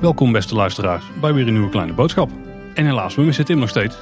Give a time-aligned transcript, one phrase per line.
[0.00, 2.30] Welkom beste luisteraars bij weer een nieuwe kleine boodschap.
[2.74, 3.96] En helaas, we missen Tim nog steeds.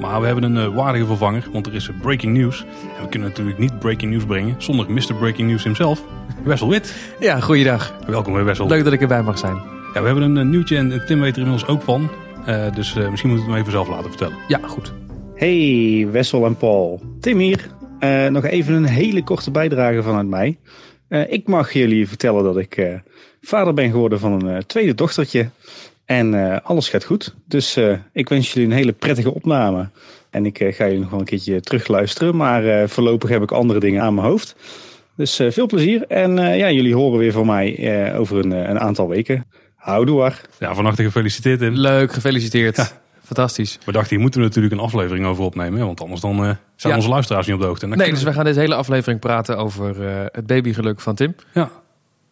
[0.00, 2.60] Maar we hebben een eh, waardige vervanger, want er is eh, breaking news.
[2.96, 5.14] En we kunnen natuurlijk niet breaking news brengen zonder Mr.
[5.14, 6.02] Breaking News himself,
[6.44, 6.94] Wessel Wit.
[7.20, 7.94] Ja, goeiedag.
[8.06, 8.66] Welkom bij Wessel.
[8.66, 9.54] Leuk dat ik erbij mag zijn.
[9.94, 12.10] Ja, we hebben een, eh, nieuwtje en Tim weet er inmiddels ook van.
[12.46, 14.36] Eh, dus eh, misschien moet ik hem even zelf laten vertellen.
[14.48, 14.92] Ja, goed.
[15.34, 17.00] Hey Wessel en Paul.
[17.20, 17.75] Tim hier.
[18.06, 20.58] Eh, nog even een hele korte bijdrage vanuit mij.
[21.08, 22.94] Eh, ik mag jullie vertellen dat ik eh,
[23.40, 25.48] vader ben geworden van een eh, tweede dochtertje.
[26.04, 27.34] En eh, alles gaat goed.
[27.48, 29.88] Dus eh, ik wens jullie een hele prettige opname.
[30.30, 32.36] En ik eh, ga jullie nog wel een keertje terugluisteren.
[32.36, 34.56] Maar eh, voorlopig heb ik andere dingen aan mijn hoofd.
[35.16, 36.04] Dus eh, veel plezier.
[36.06, 39.46] En eh, ja, jullie horen weer van mij eh, over een, een aantal weken.
[39.74, 40.40] Houdoe waar.
[40.58, 41.74] Ja, van harte gefeliciteerd Tim.
[41.74, 42.76] Leuk, gefeliciteerd.
[42.76, 42.88] Ja.
[43.26, 43.78] Fantastisch.
[43.84, 45.86] We dachten, hier moeten we natuurlijk een aflevering over opnemen.
[45.86, 46.94] Want anders dan, eh, zijn Ja.
[46.98, 47.86] onze luisteraars niet op de hoogte.
[47.86, 51.34] Nee, dus we gaan deze hele aflevering praten over eh, het babygeluk van Tim.
[51.54, 51.70] Ja,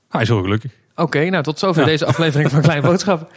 [0.08, 0.72] hij is heel gelukkig.
[0.96, 1.88] Oké, nou tot zover Ja.
[1.88, 3.30] deze aflevering van Kleine Boodschap.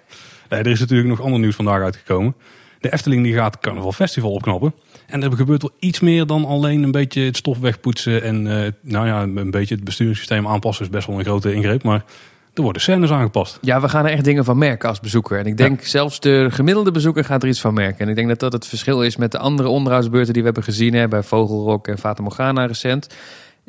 [0.49, 2.35] Nee, er is natuurlijk nog ander nieuws vandaag uitgekomen.
[2.79, 4.73] De Efteling die gaat het Carnaval Festival opknappen.
[5.07, 8.23] En er gebeurt wel iets meer dan alleen een beetje het stof wegpoetsen.
[8.23, 11.83] En eh, nou ja, een beetje het besturingssysteem aanpassen is best wel een grote ingreep.
[11.83, 12.03] Maar
[12.57, 13.57] er worden scènes aangepast.
[13.61, 15.39] Ja, we gaan er echt dingen van merken als bezoeker.
[15.39, 17.99] En ik denk zelfs de gemiddelde bezoeker gaat er iets van merken.
[17.99, 20.65] En ik denk dat dat het verschil is met de andere onderhoudsbeurten die we hebben
[20.65, 20.93] gezien.
[20.93, 23.07] Hè, bij Vogelrok en Fata Morgana recent.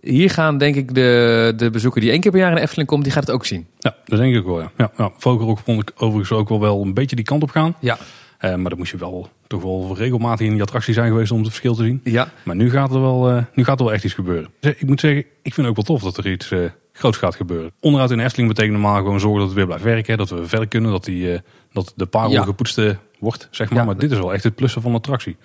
[0.00, 2.88] Hier gaan denk ik de, de bezoeker die één keer per jaar in de Efteling
[2.88, 3.66] komt, die gaat het ook zien.
[3.78, 4.60] Ja, dat denk ik wel.
[4.60, 4.70] Ja.
[4.76, 7.74] Ja, ja, Vogelrok vond ik overigens ook wel, wel een beetje die kant op gaan.
[7.80, 7.98] Ja.
[8.38, 11.38] Eh, maar dan moest je wel toch wel regelmatig in die attractie zijn geweest om
[11.38, 12.00] het verschil te zien.
[12.04, 14.50] Ja, Maar nu gaat er wel, eh, nu gaat er wel echt iets gebeuren.
[14.60, 16.58] Ik moet zeggen, ik vind het ook wel tof dat er iets eh,
[16.98, 17.70] groots gaat gebeuren.
[17.80, 20.18] Onderhoud in de Efteling betekent normaal gewoon zorgen dat het weer blijft werken.
[20.18, 21.38] Dat we verder kunnen, dat, die, eh,
[21.72, 22.42] dat de parel Ja.
[22.42, 22.80] gepoetst
[23.18, 23.48] wordt.
[23.50, 23.78] Zeg maar.
[23.78, 23.84] Ja.
[23.84, 25.36] maar dit is wel echt het plussen van de attractie.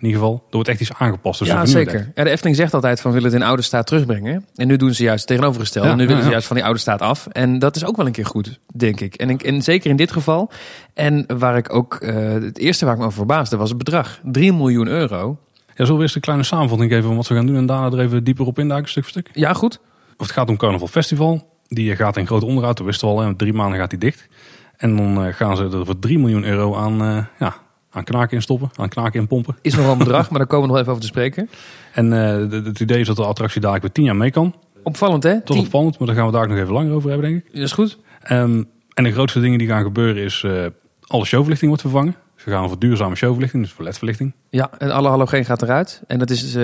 [0.00, 1.38] In ieder geval, er wordt echt iets aangepast.
[1.38, 2.12] Dus ja zeker.
[2.14, 4.44] Ja, de Efteling zegt altijd van we willen het in oude staat terugbrengen.
[4.54, 5.28] En nu doen ze juist.
[5.28, 5.36] Ja,
[5.82, 7.26] en nu willen ze juist van die oude staat af.
[7.26, 9.14] En dat is ook wel een keer goed, denk ik.
[9.14, 10.50] En, ik, en zeker in dit geval.
[10.94, 14.20] En waar ik ook, eh, het eerste waar ik me over verbaasde was het bedrag.
[14.22, 15.38] 3 miljoen euro.
[15.66, 17.56] Ja, zullen we eerst een kleine samenvatting geven van wat we gaan doen.
[17.56, 19.30] En daarna er even dieper op induiken, stuk voor stuk.
[19.32, 19.80] Ja, goed.
[20.20, 21.48] Of het gaat om Carnaval Festival.
[21.68, 22.76] Die gaat in groot onderhoud.
[22.76, 23.20] Dat wisten we al.
[23.20, 23.34] Hè.
[23.36, 24.28] Drie maanden gaat die dicht.
[24.76, 27.54] En dan eh, gaan ze er voor 3 miljoen euro aan, eh, ja,
[27.90, 28.70] aan knaken in stoppen.
[28.76, 29.56] Aan knaken in pompen.
[29.62, 31.50] Is nog wel een bedrag, maar daar komen we nog even over te spreken.
[31.92, 34.54] En eh, het idee is dat de attractie dadelijk weer 10 jaar mee kan.
[34.82, 35.34] Opvallend, hè?
[35.42, 37.52] Tot Tien- opvallend, maar daar gaan we daar nog even langer over hebben, denk ik.
[37.54, 37.98] Dat is goed.
[38.22, 38.62] Ehm,
[38.94, 40.42] en de grootste dingen die gaan gebeuren is...
[40.46, 40.66] eh,
[41.06, 42.14] alle showverlichting wordt vervangen.
[42.44, 44.34] Ze gaan voor duurzame showverlichting, dus voor ledverlichting.
[44.50, 46.02] Ja, en alle halogeen gaat eruit.
[46.06, 46.62] En dat is eh,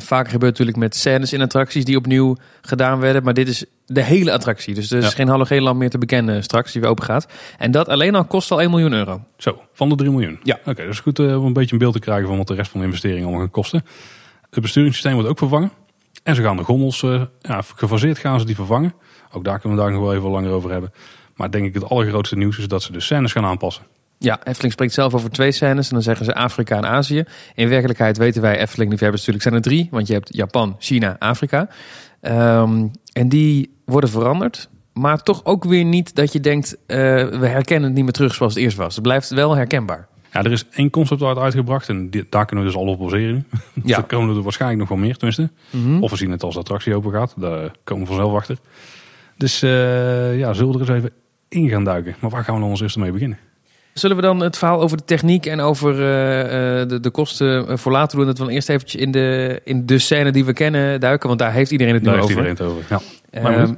[0.00, 3.22] vaker gebeurd natuurlijk met scènes in attracties die opnieuw gedaan werden.
[3.22, 4.74] Maar dit is de hele attractie.
[4.74, 5.10] Dus er is Ja.
[5.10, 7.26] geen halogeenlamp meer te bekennen straks die weer open gaat.
[7.58, 9.20] En dat alleen al kost al 1 miljoen euro.
[9.36, 10.40] Zo, van de 3 miljoen.
[10.42, 10.58] Ja.
[10.64, 12.54] Oké, dat is goed eh, om een beetje een beeld te krijgen van wat de
[12.54, 13.84] rest van de investering allemaal gaat kosten.
[14.50, 15.70] Het besturingssysteem wordt ook vervangen.
[16.22, 18.94] En ze gaan de gondels, eh, ja, gefaseerd gaan ze die vervangen.
[19.32, 20.92] Ook daar kunnen we daar nog wel even langer over hebben.
[21.36, 23.84] Maar denk ik het allergrootste nieuws is dat ze de scènes gaan aanpassen.
[24.24, 25.88] Ja, Efteling spreekt zelf over twee scènes.
[25.88, 27.24] En dan zeggen ze Afrika en Azië.
[27.54, 29.88] In werkelijkheid weten wij, Efteling-liefhebbers natuurlijk, zijn er drie.
[29.90, 31.68] Want je hebt Japan, China, Afrika.
[32.20, 34.68] Ehm, en die worden veranderd.
[34.92, 36.96] Maar toch ook weer niet dat je denkt, eh,
[37.28, 38.94] we herkennen het niet meer terug zoals het eerst was.
[38.94, 40.06] Het blijft wel herkenbaar.
[40.32, 42.98] Ja, er is één concept art uitgebracht en die- daar kunnen we dus al op
[42.98, 43.46] baseren.
[43.84, 43.96] Ja.
[43.96, 45.50] Er komen er waarschijnlijk nog wel meer, tenminste.
[45.70, 46.02] Mhm.
[46.02, 47.34] Of we zien het als de attractie open gaat.
[47.36, 48.58] Daar komen we vanzelf achter.
[49.36, 51.10] Dus eh, ja, zullen we er eens even
[51.48, 52.14] in gaan duiken.
[52.20, 53.38] Maar waar gaan we dan als eerste mee beginnen?
[53.94, 57.68] Zullen we dan het verhaal over de techniek en over eh, eh, de, de kosten
[57.68, 58.26] eh, voor later doen?
[58.26, 61.28] Dat we dan eerst eventjes in de, in de scène die we kennen duiken.
[61.28, 62.46] Want daar heeft iedereen het nu Daar heeft over.
[62.46, 63.00] iedereen het over.
[63.30, 63.42] Ja.
[63.42, 63.74] Maar Ehm,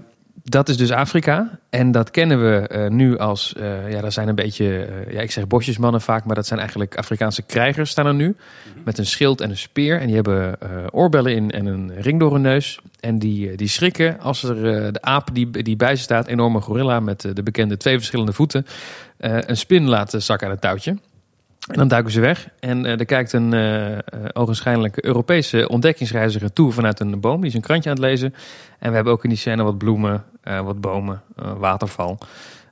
[0.48, 1.58] dat is dus Afrika.
[1.70, 5.20] En dat kennen we eh, nu als, eh, ja, dat zijn een beetje, eh, ja,
[5.20, 8.36] ik zeg bosjesmannen vaak, maar dat zijn eigenlijk Afrikaanse krijgers staan er nu.
[8.84, 10.00] Met een schild en een speer.
[10.00, 12.78] En die hebben eh, oorbellen in en een ring door hun neus.
[13.00, 16.60] En die, die schrikken als er eh, de aap die, die bij ze staat, enorme
[16.60, 18.66] gorilla met de bekende twee verschillende voeten,
[19.30, 20.90] een spin laat zakken aan het touwtje.
[21.70, 22.48] En dan duiken ze weg.
[22.60, 27.40] En eh, er kijkt een eh eh, ogenschijnlijk Europese ontdekkingsreiziger toe vanuit een boom.
[27.40, 28.34] Die is een krantje aan het lezen.
[28.78, 32.18] En we hebben ook in die scène wat bloemen, eh, wat bomen, eh, waterval.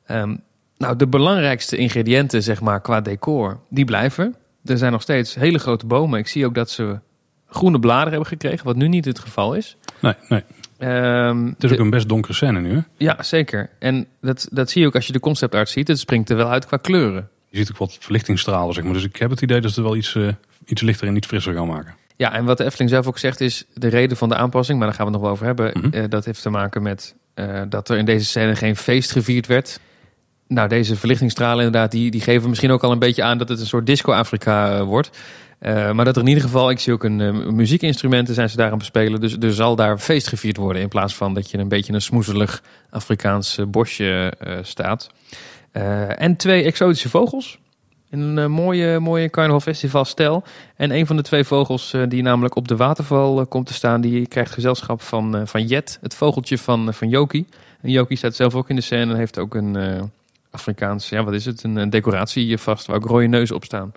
[0.07, 0.37] Ehm,
[0.77, 4.35] nou, de belangrijkste ingrediënten, zeg maar, qua decor, die blijven.
[4.65, 6.19] Er zijn nog steeds hele grote bomen.
[6.19, 6.99] Ik zie ook dat ze
[7.47, 9.77] groene bladeren hebben gekregen, wat nu niet het geval is.
[10.01, 10.43] Nee, nee.
[10.79, 12.75] Ehm, Het is de- ook een best donkere scène nu.
[12.75, 12.81] Hè?
[12.97, 13.71] Ja, zeker.
[13.79, 15.89] En dat, dat zie je ook als je de concept ziet.
[15.89, 17.29] Het springt er wel uit qua kleuren.
[17.49, 18.93] Je ziet ook wat verlichtingstralen, zeg maar.
[18.93, 20.29] Dus ik heb het idee dat ze er wel iets, eh,
[20.67, 21.95] iets lichter en iets frisser gaan maken.
[22.17, 24.87] Ja, en wat de Efteling zelf ook zegt is de reden van de aanpassing, maar
[24.87, 25.81] daar gaan we het nog wel over hebben.
[25.83, 25.95] Mhm.
[26.03, 29.47] eh, dat heeft te maken met eh, dat er in deze scène geen feest gevierd
[29.47, 29.81] werd.
[30.49, 33.61] nou, deze verlichtingsstralen inderdaad, die, die geven misschien ook al een beetje aan dat het
[33.61, 35.19] een soort disco-Afrika wordt.
[35.67, 38.57] Uh, maar dat er in ieder geval, ik zie ook een uh, muziekinstrumenten zijn ze
[38.57, 39.21] daar aan bespelen.
[39.21, 42.01] Dus er zal daar feest gevierd worden in plaats van dat je een beetje een
[42.01, 44.33] smoezelig Afrikaans bosje
[44.63, 45.11] staat.
[46.17, 47.59] en twee exotische vogels.
[48.11, 50.45] In een mooie, mooie carnavalfestivalstijl.
[50.77, 54.27] En een van de twee vogels die namelijk op de waterval komt te staan, die
[54.27, 57.47] krijgt gezelschap van, van Jet, het vogeltje van, van Joki.
[57.81, 60.11] En Joki staat zelf ook in de scène en heeft ook een
[60.51, 63.93] Afrikaans, ja wat is het, een, decoratie vast waar ook rode neuzen op staan.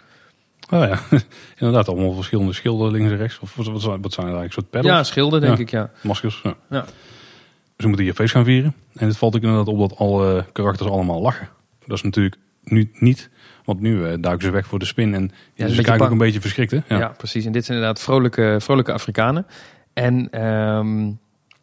[0.69, 1.00] Oh ja,
[1.60, 3.40] inderdaad, allemaal verschillende schilden links en rechts.
[3.40, 4.54] Of wat, wat zijn er eigenlijk?
[4.54, 4.94] soort peddels?
[4.94, 5.92] Ja, schilden denk ik, ja.
[6.04, 6.56] Maskers, ja.
[6.69, 6.81] ja.
[6.81, 8.75] Dus we moeten hier feest gaan vieren.
[8.96, 11.50] En het valt ook inderdaad op dat alle karakters allemaal lachen.
[11.86, 13.30] Dat is natuurlijk nu niet,
[13.66, 15.14] want nu uh, duiken ze weg voor de spin.
[15.14, 16.80] En ja, ze kijken ook een beetje verschrikt, hè?
[16.88, 16.98] Ja.
[16.98, 17.08] ja.
[17.08, 17.46] precies.
[17.46, 19.46] En dit zijn inderdaad vrolijke, vrolijke Afrikanen.
[19.94, 21.20] En um,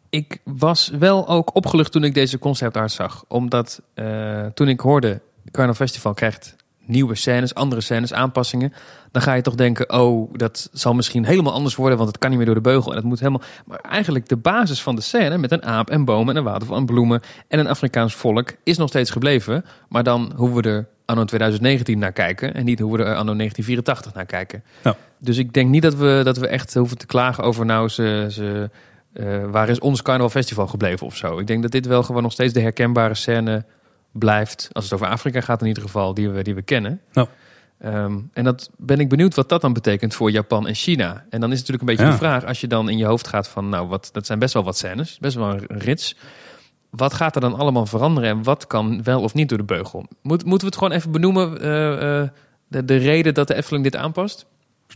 [0.09, 3.23] ik was wel ook opgelucht toen ik deze conceptart zag.
[3.27, 6.55] Omdat uh, toen ik hoorde, Carnaval Festival krijgt
[6.87, 8.73] nieuwe scènes, andere scènes, aanpassingen.
[9.11, 12.29] Dan ga je toch denken, oh, dat zal misschien helemaal anders worden, want het kan
[12.29, 13.41] niet meer door de beugel en het moet helemaal.
[13.65, 16.77] Maar eigenlijk de basis van de scène met een aap en bomen en een waterval
[16.77, 19.65] en bloemen en een Afrikaans volk is nog steeds gebleven.
[19.89, 23.35] Maar dan hoeven we er anno 2019 naar kijken en niet hoe we er anno
[23.35, 24.63] 1984 naar kijken.
[25.19, 28.27] Dus ik denk niet dat we, dat we echt hoeven te klagen over nou ze,
[28.29, 28.69] ze
[29.13, 31.39] uh, waar is ons Carnaval Festival gebleven of zo.
[31.39, 33.65] Ik denk dat dit wel gewoon nog steeds de herkenbare scène
[34.17, 37.01] blijft, als het over Afrika gaat in ieder geval, die we, die we kennen.
[37.85, 41.25] Um, en dat ben ik benieuwd wat dat dan betekent voor Japan en China.
[41.29, 43.27] En dan is het natuurlijk een beetje de vraag, als je dan in je hoofd
[43.27, 46.15] gaat van, nou, wat, dat zijn best wel wat scènes, best wel een rits.
[46.89, 50.05] Wat gaat er dan allemaal veranderen en wat kan wel of niet door de beugel?
[50.21, 52.29] Moet, moeten we het gewoon even benoemen, uh, uh,
[52.67, 54.45] de, de reden dat de Efteling dit aanpast?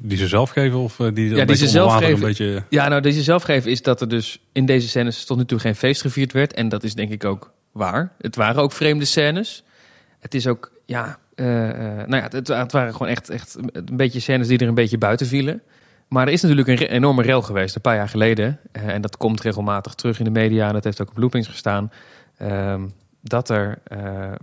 [0.01, 2.13] Die ze zelf geven of eh, die, ja, die ze zelf geven.
[2.13, 2.63] Een beetje...
[2.69, 5.59] Ja, nou, deze zelf geven is dat er dus in deze scènes tot nu toe
[5.59, 6.53] geen feest gevierd werd.
[6.53, 8.11] En dat is denk ik ook waar.
[8.17, 9.63] Het waren ook vreemde scènes.
[10.19, 11.45] Het is ook, ja, uh,
[12.05, 15.27] nou ja, het, waren gewoon echt, echt een beetje scènes die er een beetje buiten
[15.27, 15.61] vielen.
[16.07, 18.59] Maar er is natuurlijk een enorme rel geweest een paar jaar geleden.
[18.71, 21.91] en dat komt regelmatig terug in de media en dat heeft ook op loopings gestaan.
[22.37, 22.87] Ehm,
[23.21, 23.77] dat er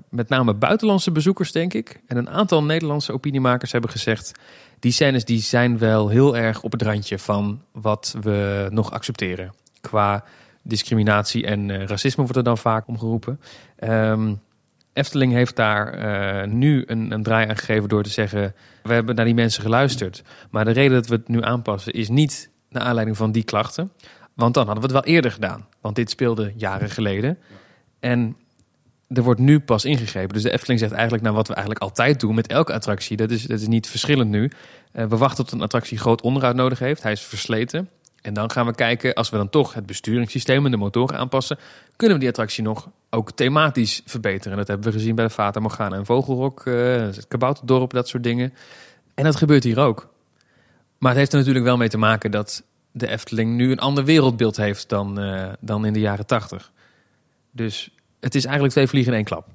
[0.09, 4.33] met name buitenlandse bezoekers, denk ik, en een aantal Nederlandse opiniemakers hebben gezegd
[4.81, 9.55] die scènes die zijn wel heel erg op het randje van wat we nog accepteren.
[9.81, 10.25] Qua
[10.69, 13.41] discriminatie en uh, racisme wordt er dan vaak omgeroepen.
[13.85, 14.41] Um,
[14.93, 19.15] Efteling heeft daar uh, nu een, een, draai aan gegeven door te zeggen: we hebben
[19.15, 20.23] naar die mensen geluisterd.
[20.51, 23.93] Maar de reden dat we het nu aanpassen is niet naar aanleiding van die klachten.
[24.35, 25.67] Want dan hadden we het wel eerder gedaan.
[25.81, 27.39] Want dit speelde jaren geleden.
[28.01, 28.37] En
[29.09, 30.35] er wordt nu pas ingegrepen.
[30.35, 33.17] Dus de Efteling zegt eigenlijk naar wat we eigenlijk altijd doen met elke attractie.
[33.17, 34.51] Dat is, dat is niet verschillend nu.
[34.93, 37.03] Uh, we wachten tot een attractie groot onderhoud nodig heeft.
[37.03, 37.89] Hij is versleten.
[38.27, 41.59] En dan gaan we kijken, als we dan toch het besturingssysteem en de motoren aanpassen,
[41.97, 44.57] kunnen we die attractie nog ook thematisch verbeteren.
[44.57, 48.23] Dat hebben we gezien bij de Fata Morgana en Vogelrok, uh, het Kabouterdorp, dat soort
[48.23, 48.55] dingen.
[49.15, 50.09] En dat gebeurt hier ook.
[50.99, 54.05] Maar het heeft er natuurlijk wel mee te maken dat de Efteling nu een ander
[54.05, 56.73] wereldbeeld heeft dan, uh, dan in de jaren tachtig.
[57.51, 57.91] Dus
[58.21, 59.47] het is eigenlijk twee vliegen in één klap.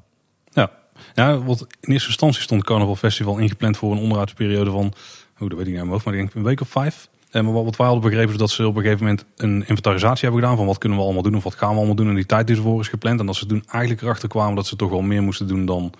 [1.13, 4.93] Ja, wat in eerste instantie stond Carnaval Festival ingepland voor een onderhoudsperiode van,
[5.35, 7.09] hoe dat weet ik niet maar ik denk een week of vijf.
[7.31, 10.23] En eh, wat wij hadden begrepen is dat ze op een gegeven moment een inventarisatie
[10.23, 12.07] hebben gedaan van wat kunnen we allemaal doen of wat gaan we allemaal doen.
[12.07, 13.19] En die tijd die ervoor is gepland.
[13.19, 15.93] En dat ze toen eigenlijk erachter kwamen dat ze toch wel meer moesten doen dan,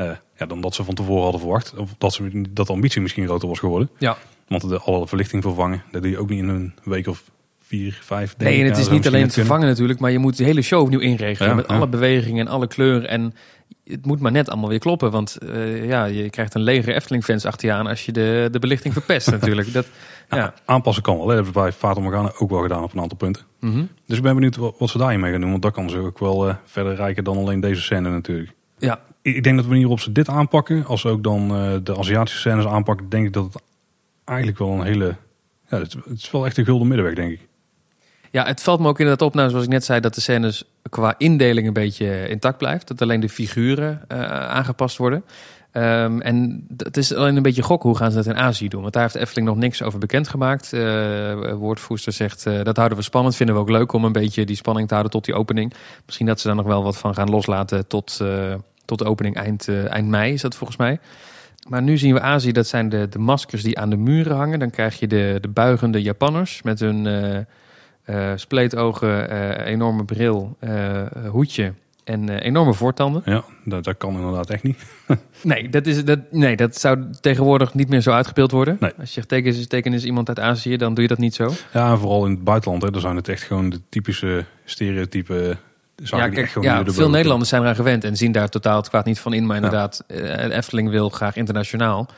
[0.00, 1.74] uh, ja, dan dat ze van tevoren hadden verwacht.
[1.76, 3.90] Of dat, ze, dat de ambitie misschien groter was geworden.
[3.98, 4.16] Ja.
[4.48, 7.22] Want de alle verlichting vervangen, dat doe je ook niet in een week of
[7.68, 8.34] vier, vijf.
[8.38, 10.82] Nee, en het is niet alleen het vervangen natuurlijk, maar je moet de hele show
[10.82, 11.56] opnieuw inregelen.
[11.56, 13.08] met alle bewegingen en alle kleuren.
[13.08, 13.34] En
[13.84, 15.10] het moet maar net allemaal weer kloppen.
[15.10, 18.58] Want uh, ja, je krijgt een lege Efteling-fans achter je aan als je de, de
[18.58, 19.72] belichting verpest natuurlijk.
[19.72, 19.86] Dat,
[20.30, 20.54] ja.
[20.64, 21.26] Aanpassen kan wel.
[21.26, 23.42] Dat hebben we bij Fata Morgana ook wel gedaan op een aantal punten.
[23.60, 23.88] Mm -hmm.
[24.06, 25.50] Dus ik ben benieuwd wat, ze daarin mee gaan doen.
[25.50, 28.52] Want dat kan ze ook wel uh, verder rijken dan alleen deze scène natuurlijk.
[28.78, 29.00] Ja.
[29.22, 32.38] Ik denk dat we manier ze dit aanpakken, als ze ook dan uh, de Aziatische
[32.38, 33.62] scènes aanpakken, denk ik dat het
[34.24, 35.16] eigenlijk wel een hele...
[35.68, 37.47] Ja, het, het is wel echt een gulden middenweg, denk ik.
[38.30, 40.64] Ja, het valt me ook inderdaad op, nou, zoals ik net zei, dat de scènes
[40.90, 42.88] qua indeling een beetje intact blijft.
[42.88, 45.24] Dat alleen de figuren uh, aangepast worden.
[45.72, 48.80] Um, en het is alleen een beetje gokken hoe gaan ze dat in Azië doen.
[48.80, 50.72] Want daar heeft Efteling nog niks over bekendgemaakt.
[50.72, 53.36] Uh, woordvoerster zegt uh, dat houden we spannend.
[53.36, 55.72] Vinden we ook leuk om een beetje die spanning te houden tot die opening.
[56.04, 58.20] Misschien dat ze daar nog wel wat van gaan loslaten tot,
[58.84, 60.98] tot de opening eind, eind mei is dat volgens mij.
[61.68, 64.58] Maar nu zien we Azië, dat zijn de, de maskers die aan de muren hangen.
[64.58, 67.06] Dan krijg je de, de buigende Japanners met hun
[68.10, 71.72] uh, spleetogen, uh, enorme bril, uh, hoedje
[72.04, 73.22] en enorme voortanden.
[73.24, 74.78] Ja, dat, dat kan inderdaad echt niet.
[75.42, 78.76] nee, dat is, dat, nee, dat zou tegenwoordig niet meer zo uitgebeeld worden.
[78.80, 78.92] Nee.
[79.00, 81.50] Als je teken is, teken is iemand uit Azië, dan doe je dat niet zo.
[81.72, 85.56] Ja, en vooral in het buitenland, hè, dan zijn het echt gewoon de typische stereotype
[86.02, 89.04] zagen Ja, kijk, ja, veel Nederlanders zijn eraan gewend en zien daar totaal het kwaad
[89.04, 89.46] niet van in.
[89.46, 89.62] Maar Ja.
[89.62, 92.08] inderdaad, eh, Efteling wil graag internationaal.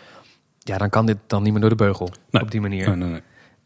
[0.58, 2.42] Ja, dan kan dit dan niet meer door de beugel Nee.
[2.42, 2.96] op die manier.
[2.96, 3.20] Nee, nee,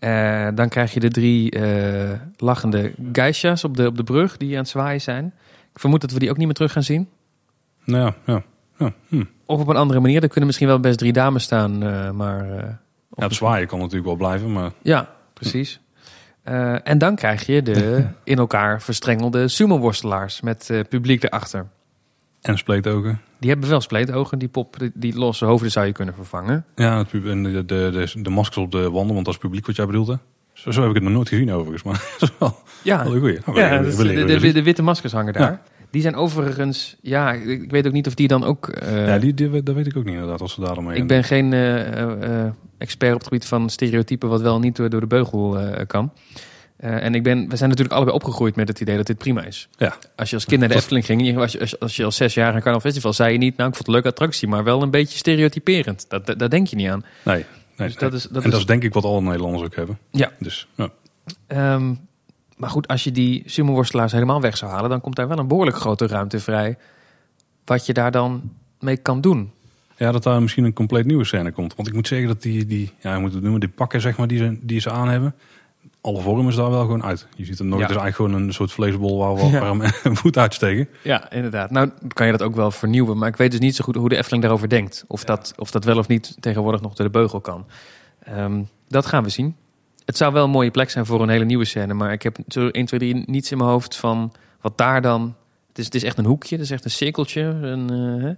[0.05, 4.53] Eh, dan krijg je de drie eh, lachende geisha's op de, op de brug die
[4.53, 5.27] aan het zwaaien zijn.
[5.73, 7.09] Ik vermoed dat we die ook niet meer terug gaan zien.
[7.85, 8.43] Nou ja, ja.
[8.79, 8.93] ja.
[9.09, 9.25] Hm.
[9.47, 10.23] Of op een andere manier.
[10.23, 11.83] Er kunnen misschien wel best drie dames staan.
[11.83, 12.69] eh, maar eh,
[13.11, 15.81] ja, het zwaaien kan natuurlijk wel blijven, maar ja, precies.
[16.83, 21.67] En dan krijg je de in elkaar verstrengelde sumo-worstelaars met publiek erachter.
[22.45, 23.21] En spleetogen.
[23.39, 24.39] Die hebben wel spleetogen.
[24.39, 26.65] Die pop, die, die losse hoofden zou je kunnen vervangen.
[26.75, 27.65] Ja, het pub- en de, de,
[28.15, 30.15] de, de maskers op de wanden, want dat is publiek wat jij bedoelt, hè?
[30.53, 33.15] Zo, zo heb ik het nog nooit gezien overigens, maar dat is wel, Ja, wel
[33.15, 33.39] een goeie.
[33.55, 35.61] Ja we- we de, de, witte maskers hangen daar.
[35.91, 38.69] Die zijn overigens, ja, ik weet ook niet of die dan ook.
[38.69, 40.97] eh, ja, die, die, dat weet ik ook niet inderdaad, als ze daar dan mee
[40.97, 42.01] ik ben geen eh,
[42.45, 46.13] eh, expert op het gebied van stereotypen, wat wel niet door, door de beugel kan.
[46.85, 49.43] Eh, en ik ben, we zijn natuurlijk allebei opgegroeid met het idee dat dit prima
[49.43, 49.69] is.
[49.77, 49.97] Ja.
[50.17, 52.35] Als je als kind naar de Efteling ging, als je, als, als je als zes
[52.35, 54.65] jaar naar Carnaval Festival, zei je niet, nou ik vond het een leuke attractie, maar
[54.65, 56.05] wel een beetje stereotyperend.
[56.09, 57.05] Dat, dat, daar denk je niet aan.
[57.23, 57.45] Nee,
[57.77, 59.75] nee, Dus dat is, dat en is, dat is denk ik wat alle Nederlanders ook
[59.75, 59.99] hebben.
[60.11, 60.33] Ja.
[60.39, 60.89] Dus, ja.
[61.47, 61.95] Ehm,
[62.57, 65.49] maar goed, als je die sumo-worstelaars helemaal weg zou halen, dan komt daar wel een
[65.49, 66.79] behoorlijk grote ruimte vrij.
[67.65, 69.53] Wat je daar dan mee kan doen.
[69.97, 71.75] ja, dat daar misschien een compleet nieuwe scène komt.
[71.75, 74.29] Want ik moet zeggen dat die, die ja, moet het noemen, die pakken zeg maar,
[74.29, 75.35] die ze, die ze aan hebben.
[76.05, 77.27] Alle vorm is daar wel gewoon uit.
[77.37, 77.87] Je ziet het nog, Ja.
[77.87, 79.75] het is eigenlijk gewoon een soort vleesbol waar we Ja.
[79.77, 80.89] waar een voet uitsteken.
[81.03, 81.71] Ja, inderdaad.
[81.71, 83.19] Nou, kan je dat ook wel vernieuwen.
[83.19, 85.05] Maar ik weet dus niet zo goed hoe de Efteling daarover denkt.
[85.07, 87.67] Of, dat, of dat wel of niet tegenwoordig nog door de beugel kan.
[88.23, 89.57] Ehm, dat gaan we zien.
[90.05, 91.95] Het zou wel een mooie plek zijn voor een hele nieuwe scène.
[91.95, 95.35] Maar ik heb zo 1, 2, 3 niets in mijn hoofd van wat daar dan...
[95.69, 97.41] Het is, het is echt een hoekje, het is echt een cirkeltje.
[97.43, 98.33] Een, eh, hè?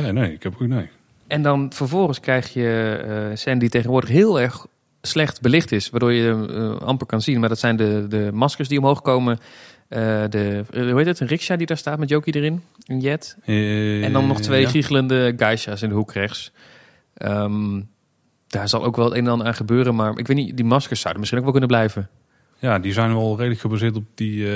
[0.00, 0.88] Nee, nee, ik heb ook nee.
[1.26, 4.66] En dan vervolgens krijg je eh, een scène die tegenwoordig heel erg
[5.02, 5.90] slecht belicht is.
[5.90, 7.40] Waardoor je eh, amper kan zien.
[7.40, 9.38] Maar dat zijn de, de maskers die omhoog komen.
[9.88, 11.20] Eh, de, eh, hoe heet het?
[11.20, 12.62] Een riksja die daar staat met Jokie erin.
[12.86, 13.36] Een jet.
[13.44, 14.68] En dan nog twee ja.
[14.68, 16.52] giechelende geisha's in de hoek rechts.
[17.14, 17.80] Ehm,
[18.46, 19.94] daar zal ook wel het een en ander aan gebeuren.
[19.94, 22.08] Maar ik weet niet, die maskers zouden misschien ook wel kunnen blijven.
[22.58, 24.48] Ja, die zijn wel redelijk gebaseerd op die...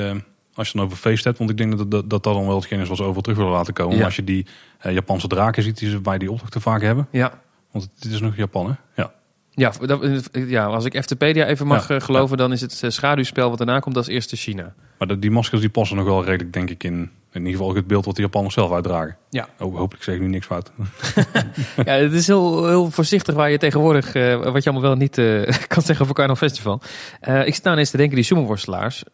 [0.54, 2.56] als je dan over feest hebt, want ik denk dat dat, dat, dat dan wel
[2.56, 3.92] hetgeen is wat ze overal terug willen laten komen.
[3.92, 3.96] Ja.
[3.96, 4.46] Maar als je die
[4.78, 7.08] eh, Japanse draken ziet die ze bij die optochten vaak hebben.
[7.10, 7.40] Ja.
[7.70, 9.02] Want dit is nog Japan, hè?
[9.02, 9.12] Ja.
[9.56, 12.90] Ja, dat, ja, als ik Eftepedia even mag Ja, eh, geloven, dan is het eh,
[12.90, 14.74] schaduwspel wat daarna komt als eerste China.
[14.98, 16.92] Maar die maskers die passen nog wel redelijk, denk ik, in,
[17.32, 19.16] in ieder geval het beeld wat de Japanners zelf uitdragen.
[19.30, 19.48] Ja.
[19.58, 20.70] Oh, hopelijk zeg ik nu niks fout.
[21.84, 25.18] Ja, het is heel, heel voorzichtig waar je tegenwoordig, eh, wat je allemaal wel niet
[25.18, 25.42] eh,
[25.74, 26.80] kan zeggen over Carnaval Festival.
[27.20, 29.04] Eh, ik sta ineens te denken, die sumo-worstelaars,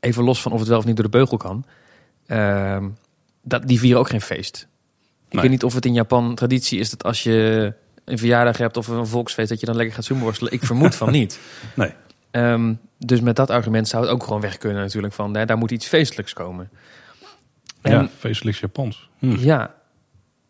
[0.00, 1.64] even los van of het wel of niet door de beugel kan,
[2.26, 2.88] ehm,
[3.42, 4.68] dat, die vieren ook geen feest.
[5.26, 5.42] Ik Nee.
[5.42, 7.72] weet niet of het in Japan traditie is dat als je
[8.04, 10.52] een verjaardag hebt of een volksfeest, dat je dan lekker gaat sumo-worstelen.
[10.52, 11.38] Ik vermoed van niet.
[11.74, 11.92] Nee.
[12.30, 15.58] Ehm, dus met dat argument zou het ook gewoon weg kunnen natuurlijk van, hè, daar
[15.58, 16.70] moet iets feestelijks komen.
[17.82, 19.08] En- ja, feestelijk Japans.
[19.18, 19.36] Hm.
[19.38, 19.74] ja.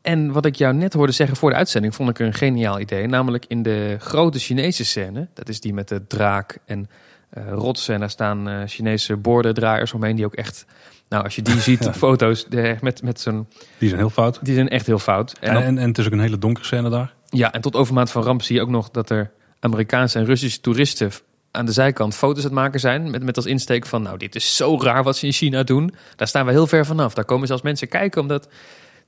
[0.03, 3.07] En wat ik jou net hoorde zeggen voor de uitzending, vond ik een geniaal idee.
[3.07, 5.29] Namelijk in de grote Chinese scène.
[5.35, 6.89] Dat is die met de draak en
[7.31, 7.95] eh, rotsen.
[7.95, 10.17] En daar staan eh, Chinese bordendraaiers omheen.
[10.17, 10.67] Die ook echt,
[11.09, 14.39] nou als je die ziet op foto's, de, met, met zo'n, Die zijn heel fout.
[14.43, 15.39] die zijn echt heel fout.
[15.41, 17.13] En, En, en, en het is ook een hele donkere scène daar.
[17.37, 20.61] Ja, en tot overmaat van ramp zie je ook nog dat er Amerikaanse en Russische
[20.61, 21.11] toeristen
[21.51, 23.11] aan de zijkant foto's aan het maken zijn.
[23.11, 25.95] Met, met als insteek van, nou dit is zo raar wat ze in China doen.
[26.17, 27.15] Daar staan we heel ver vanaf.
[27.15, 28.49] Daar komen zelfs mensen kijken omdat...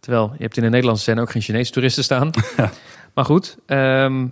[0.01, 2.31] Terwijl je hebt in de Nederlandse scène ook geen Chinese toeristen staan.
[2.57, 2.71] Ja.
[3.15, 4.27] Maar goed, ehm,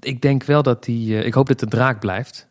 [0.00, 1.18] ik denk wel dat die...
[1.18, 2.48] eh, ik hoop dat de draak blijft.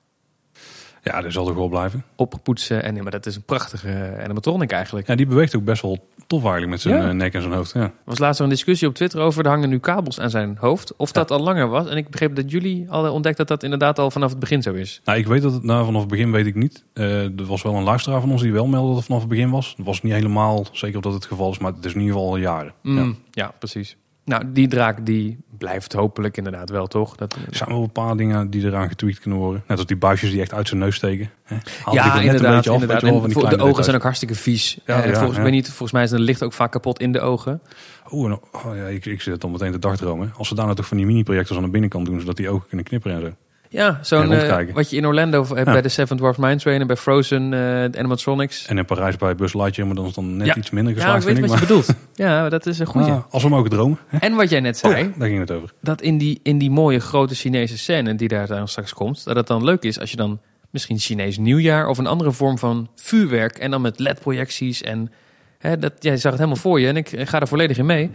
[1.04, 2.06] Ja, dat zal toch wel blijven.
[2.16, 2.84] Oppoetsen.
[2.84, 5.08] En, nee, maar dat is een prachtige animatronic eigenlijk.
[5.08, 7.08] Ja, die beweegt ook best wel tof eigenlijk met zijn Ja.
[7.08, 7.74] eh, nek en zijn hoofd.
[7.74, 7.82] Ja.
[7.82, 9.44] Er was laatst nog een discussie op Twitter over...
[9.44, 10.96] er hangen nu kabels aan zijn hoofd.
[10.96, 11.88] Of dat al langer was.
[11.88, 14.74] En ik begreep dat jullie al ontdekt dat dat inderdaad al vanaf het begin zo
[14.74, 15.02] is.
[15.04, 16.84] Nou, ik weet dat het nou, vanaf het begin weet ik niet.
[16.94, 19.30] Eh, er was wel een luisteraar van ons die wel meldde dat het vanaf het
[19.30, 19.74] begin was.
[19.78, 22.16] Het was niet helemaal zeker of dat het geval is, maar het is in ieder
[22.16, 22.74] geval al jaren.
[22.82, 22.92] Ja.
[22.92, 23.54] Mm, ja.
[23.60, 23.98] precies.
[24.26, 27.16] Nou, die draak die blijft hopelijk inderdaad wel, toch?
[27.16, 29.64] Dat, Er zijn wel een paar dingen die eraan getweakt kunnen worden.
[29.68, 31.30] Net als die buisjes die echt uit zijn neus steken.
[31.44, 31.56] Hè?
[31.92, 32.44] Ja, inderdaad.
[32.44, 33.02] een beetje af, inderdaad.
[33.34, 34.80] wel, de ogen zijn ook hartstikke vies.
[34.86, 35.44] Ja, Eh, ja, volgens, ja.
[35.44, 37.62] Weet niet, volgens mij is het licht ook vaak kapot in de ogen.
[38.12, 40.34] Oeh, oh, ja, ik, ik zit het dan meteen te dagdromen.
[40.38, 42.68] Als ze daar nou toch van die mini-projectors aan de binnenkant doen, zodat die ogen
[42.68, 43.45] kunnen knipperen en zo.
[43.76, 45.74] Ja, zo'n eh, wat je in Orlando hebt Ja.
[45.74, 47.60] bij de Seven Dwarfs Mine Train en bij Frozen, eh
[47.92, 48.66] de animatronics.
[48.66, 50.56] En in Parijs bij Buzz Lightyear, maar dan is dan net Ja.
[50.56, 51.68] iets minder Ja, geslaagd, ik weet vind wat ik.
[51.68, 51.98] je bedoelt.
[52.14, 53.12] Ja, dat is een goeie.
[53.12, 53.98] Ah, als we mogen dromen.
[54.20, 55.74] En wat jij net Oh, zei, ja, daar ging het over.
[55.82, 59.36] dat in die, in die mooie grote Chinese scène die daar dan straks komt, dat
[59.36, 60.40] het dan leuk is als je dan
[60.70, 65.12] misschien Chinees nieuwjaar of een andere vorm van vuurwerk en dan met LED-projecties en
[65.60, 68.12] hè, dat, jij zag het helemaal voor je en ik ga er volledig in mee.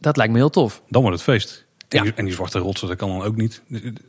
[0.00, 0.82] Dat lijkt me heel tof.
[0.88, 1.66] Dan wordt het feest.
[1.88, 2.02] Ja.
[2.02, 3.62] die, en die zwarte rotsen, dat kan dan ook niet.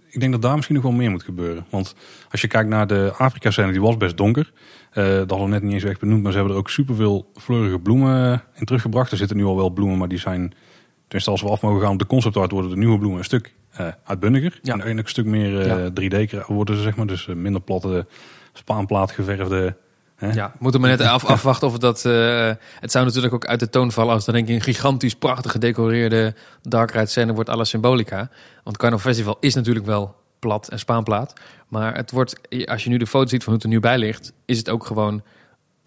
[0.10, 1.66] Ik denk dat daar misschien nog wel meer moet gebeuren.
[1.70, 1.96] Want
[2.32, 4.52] als je kijkt naar de Afrika-scène, die was best donker.
[4.92, 7.32] Eh dat hadden we net niet eens echt benoemd, maar ze hebben er ook superveel
[7.36, 9.12] fleurige bloemen in teruggebracht.
[9.12, 10.54] Er zitten nu al wel bloemen, maar die zijn,
[11.02, 13.54] tenminste als we af mogen gaan op de conceptart, worden de nieuwe bloemen een stuk
[13.70, 14.60] eh uitbundiger.
[14.62, 14.74] Ja.
[14.74, 15.68] En ook een stuk meer eh,
[16.10, 16.26] Ja.
[16.42, 17.08] 3D worden ze, zeg maar.
[17.08, 18.08] Dus eh, minder platte,
[18.54, 19.76] spaanplaat geverfde.
[20.20, 20.32] Hè?
[20.32, 22.06] Ja, moeten we net af, afwachten of dat...
[22.06, 25.16] eh, het zou natuurlijk ook uit de toon vallen als dan denk ik een gigantisch
[25.16, 28.30] prachtig gedecoreerde Dark Ride scène wordt alle symbolica.
[28.64, 31.34] Want Carnival Festival is natuurlijk wel plat en spaanplaat.
[31.68, 32.36] Maar het wordt,
[32.66, 34.70] als je nu de foto ziet van hoe het er nu bij ligt, is het
[34.70, 35.24] ook gewoon...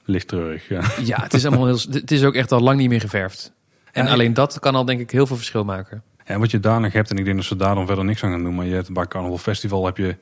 [0.05, 0.83] Licht treurig, ja.
[1.05, 1.79] Ja, het is allemaal heel...
[1.91, 3.53] Het is ook echt al lang niet meer geverfd.
[3.93, 6.03] En Ja, alleen dat kan al denk ik heel veel verschil maken.
[6.25, 8.25] En wat je daar nog hebt, en ik denk dat ze daar dan verder niks
[8.25, 10.17] aan gaan doen, maar je hebt bij Carnival Festival heb je,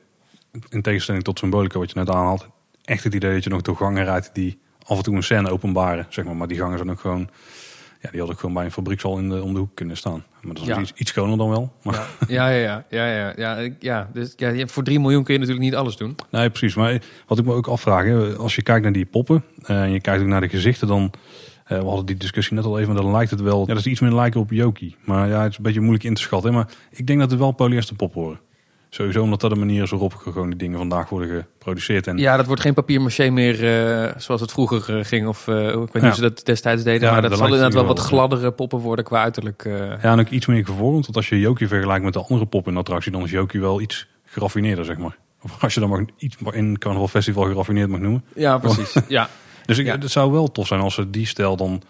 [0.69, 2.49] in tegenstelling tot Symbolica, wat je net aanhaalt,
[2.91, 5.49] echt het idee dat je nog door gangen rijdt die af en toe een scène
[5.49, 6.35] openbaren, zeg maar.
[6.35, 7.29] Maar die gangen zijn ook gewoon,
[8.01, 10.23] ja, die hadden ook gewoon bij een fabriekshal in de, om de hoek kunnen staan.
[10.41, 10.79] Maar dat is Ja.
[10.79, 11.73] iets, iets schoner dan wel.
[11.83, 15.65] Maar, Ja, ja, ja, ja, ja, ja, dus, ja, voor 3 miljoen kun je natuurlijk
[15.65, 16.15] niet alles doen.
[16.31, 16.75] Nee, precies.
[16.75, 19.91] Maar wat ik me ook afvraag, hè, als je kijkt naar die poppen eh, en
[19.91, 21.11] je kijkt ook naar de gezichten, dan.
[21.65, 23.59] eh, we hadden die discussie net al even, maar dan lijkt het wel.
[23.59, 24.95] Ja, dat is iets meer lijken op Yoki.
[25.05, 26.49] Maar ja, het is een beetje moeilijk in te schatten.
[26.51, 28.39] Hè, maar ik denk dat het wel polyester pop horen.
[28.93, 32.07] Sowieso omdat dat de manier is waarop gewoon die dingen vandaag worden geproduceerd.
[32.07, 33.53] En Ja, dat wordt geen papier-maché meer
[34.07, 35.27] eh, zoals het vroeger eh, ging.
[35.27, 35.99] Of eh, ik weet niet Ja.
[36.01, 37.07] hoe ze dat destijds deden.
[37.07, 39.63] Ja, maar dat zal inderdaad wel wat gladdere poppen worden qua uiterlijk.
[39.65, 41.03] Ja, en ook iets meer gevormd.
[41.03, 43.59] Want als je Yoki vergelijkt met de andere pop in de attractie, dan is Yoki
[43.59, 45.17] wel iets geraffineerder, zeg maar.
[45.41, 48.23] Of als je dan mag iets in Carnival Festival geraffineerd mag noemen.
[48.35, 48.95] Ja, precies.
[49.07, 49.29] ja.
[49.65, 49.97] Dus ik, Ja.
[49.97, 51.81] het zou wel tof zijn als ze die stijl dan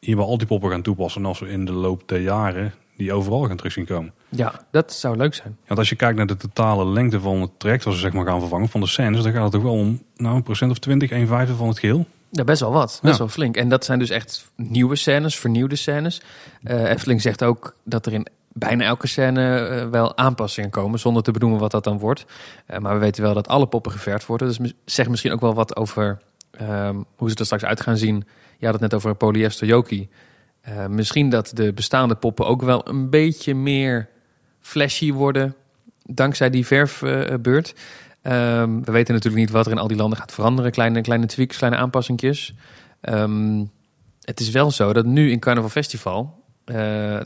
[0.00, 1.20] hier bij al die poppen gaan toepassen.
[1.22, 4.12] En als we in de loop der jaren die overal gaan terug zien komen.
[4.28, 5.56] ja, dat zou leuk zijn.
[5.66, 8.26] Want als je kijkt naar de totale lengte van het traject, als ze zeg maar
[8.26, 10.78] gaan vervangen van de scènes, dan gaat het toch wel om nou, een procent of
[10.78, 12.06] 20, 1 vijfde van het geheel.
[12.30, 12.98] Ja, best wel wat.
[13.02, 13.18] Best Ja.
[13.18, 13.56] wel flink.
[13.56, 16.22] En dat zijn dus echt nieuwe scènes, vernieuwde scènes.
[16.62, 21.22] Eh Efteling zegt ook dat er in bijna elke scène eh, wel aanpassingen komen, zonder
[21.22, 22.24] te benoemen wat dat dan wordt.
[22.66, 24.48] Eh, maar we weten wel dat alle poppen geverfd worden.
[24.48, 26.18] Dus zeg misschien ook wel wat over
[26.50, 28.24] ehm, hoe ze er straks uit gaan zien.
[28.58, 30.08] Je had het net over polyester Yoki.
[30.70, 34.08] Eh, misschien dat de bestaande poppen ook wel een beetje meer
[34.60, 35.54] flashy worden,
[36.04, 37.74] dankzij die verfbeurt.
[38.22, 40.70] Ehm, we weten natuurlijk niet wat er in al die landen gaat veranderen.
[40.70, 42.54] Kleine, kleine tweaks, kleine aanpassingjes.
[43.00, 43.64] Ehm,
[44.20, 46.38] het is wel zo dat nu in Carnaval Festival...
[46.64, 46.76] eh,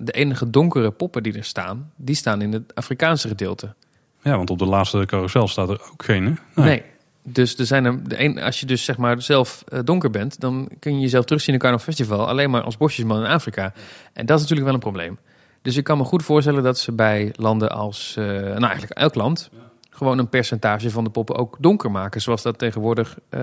[0.01, 1.93] de enige donkere poppen die er staan...
[1.97, 3.75] die staan in het Afrikaanse gedeelte.
[4.23, 6.39] Ja, want op de laatste carousel staat er ook geen.
[6.55, 6.63] Hè?
[6.65, 6.83] Nee.
[7.27, 10.41] Dus er zijn er, de een, als je dus zeg maar zelf eh, donker bent...
[10.41, 12.29] dan kun je jezelf terugzien in Carnaval Festival...
[12.29, 13.73] alleen maar als bosjesman in Afrika.
[14.13, 15.19] En dat is natuurlijk wel een probleem.
[15.63, 18.15] Dus ik kan me goed voorstellen dat ze bij landen als...
[18.19, 19.51] eh, nou, eigenlijk elk land...
[19.91, 22.21] gewoon een percentage van de poppen ook donker maken.
[22.21, 23.19] Zoals dat tegenwoordig...
[23.31, 23.39] do-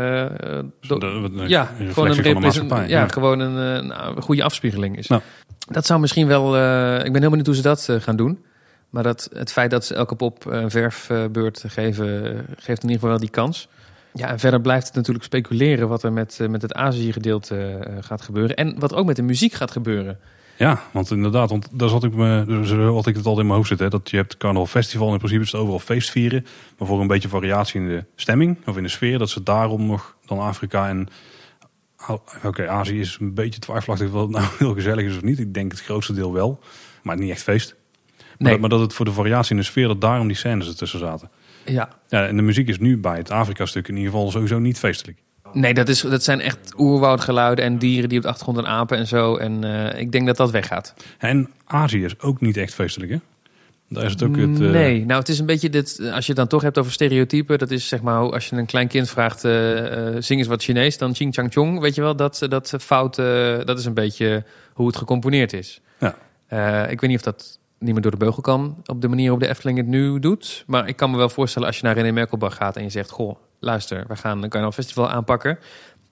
[0.98, 5.08] De- de- ja, een gewoon een, ja, gewoon een, eh, nou, een goede afspiegeling is.
[5.08, 5.22] Nou.
[5.68, 6.46] Dat zou misschien wel.
[7.06, 8.40] ik ben heel benieuwd hoe ze dat gaan doen.
[8.92, 12.94] Maar dat, het feit dat ze elke pop een verfbeurt geven, eh, geeft in ieder
[12.94, 13.68] geval wel die kans.
[14.14, 17.98] Ja, en verder blijft het natuurlijk speculeren wat er met, eh, met het Azië-gedeelte eh,
[18.00, 18.56] gaat gebeuren.
[18.56, 20.20] En wat ook met de muziek gaat gebeuren.
[20.58, 23.56] Ja, want inderdaad, want daar zat ik me, dus had ik het al in mijn
[23.56, 26.46] hoofd zitten, hè, dat je hebt Carnaval Festival in principe is het overal feest vieren,
[26.78, 29.86] maar voor een beetje variatie in de stemming of in de sfeer, dat ze daarom
[29.86, 31.08] nog dan Afrika en
[32.44, 35.40] oké, Azië is een beetje twijfelachtig het nou heel gezellig is of niet.
[35.40, 36.60] Ik denk het grootste deel wel,
[37.04, 37.76] maar niet echt feest.
[38.42, 40.68] Maar, dat, maar dat het voor de variatie in de sfeer, dat daarom die scènes
[40.68, 41.30] ertussen zaten.
[41.66, 41.90] Ja.
[42.08, 45.18] Ja, en de muziek is nu bij het Afrika-stuk in ieder geval sowieso niet feestelijk.
[45.54, 48.98] Nee, dat, is, dat zijn echt oerwoudgeluiden en dieren die op de achtergrond en apen
[48.98, 49.36] en zo.
[49.36, 50.94] En eh, ik denk dat dat weggaat.
[51.18, 53.18] En Azië is ook niet echt feestelijk, hè?
[53.90, 54.62] Daar is het ook het...
[54.62, 56.92] eh, Nee, nou het is een beetje dit, als je het dan toch hebt over
[56.92, 59.52] stereotypen, dat is zeg maar als je een klein kind vraagt, eh,
[60.20, 63.16] zing eens wat Chinees, dan ching chang chong, weet je wel, dat, dat fout,
[63.66, 65.82] dat is een beetje hoe het gecomponeerd is.
[66.00, 66.16] Ja.
[66.88, 69.44] Ik weet niet of dat niet meer door de beugel kan op de manier waarop
[69.44, 72.12] de Efteling het nu doet, maar ik kan me wel voorstellen als je naar René
[72.12, 75.60] Merkelbach gaat en je zegt, goh, luister, we gaan een Carnaval Festival aanpakken.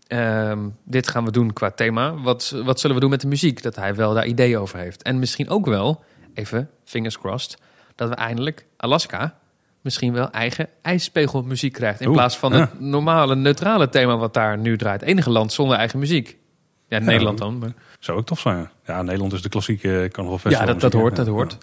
[0.07, 2.13] Ehm, dit gaan we doen qua thema.
[2.13, 3.61] Wat, wat zullen we doen met de muziek?
[3.61, 5.01] Dat hij wel daar ideeën over heeft.
[5.01, 6.03] En misschien ook wel,
[6.33, 7.57] even fingers crossed,
[7.95, 9.39] dat we eindelijk Alaska
[9.81, 12.01] misschien wel eigen ijspegelmuziek krijgt.
[12.01, 12.59] In Oeh, plaats van ja.
[12.59, 15.01] het normale, neutrale thema wat daar nu draait.
[15.01, 16.37] Enige land zonder eigen muziek.
[16.87, 17.57] Ja, Nederland dan.
[17.57, 17.73] Maar...
[17.99, 18.69] Zou ook tof zijn.
[18.85, 20.65] Ja, Nederland is de klassieke Carnaval Ja, Festival.
[20.65, 21.57] dat, dat muziek, hoort, dat hoort.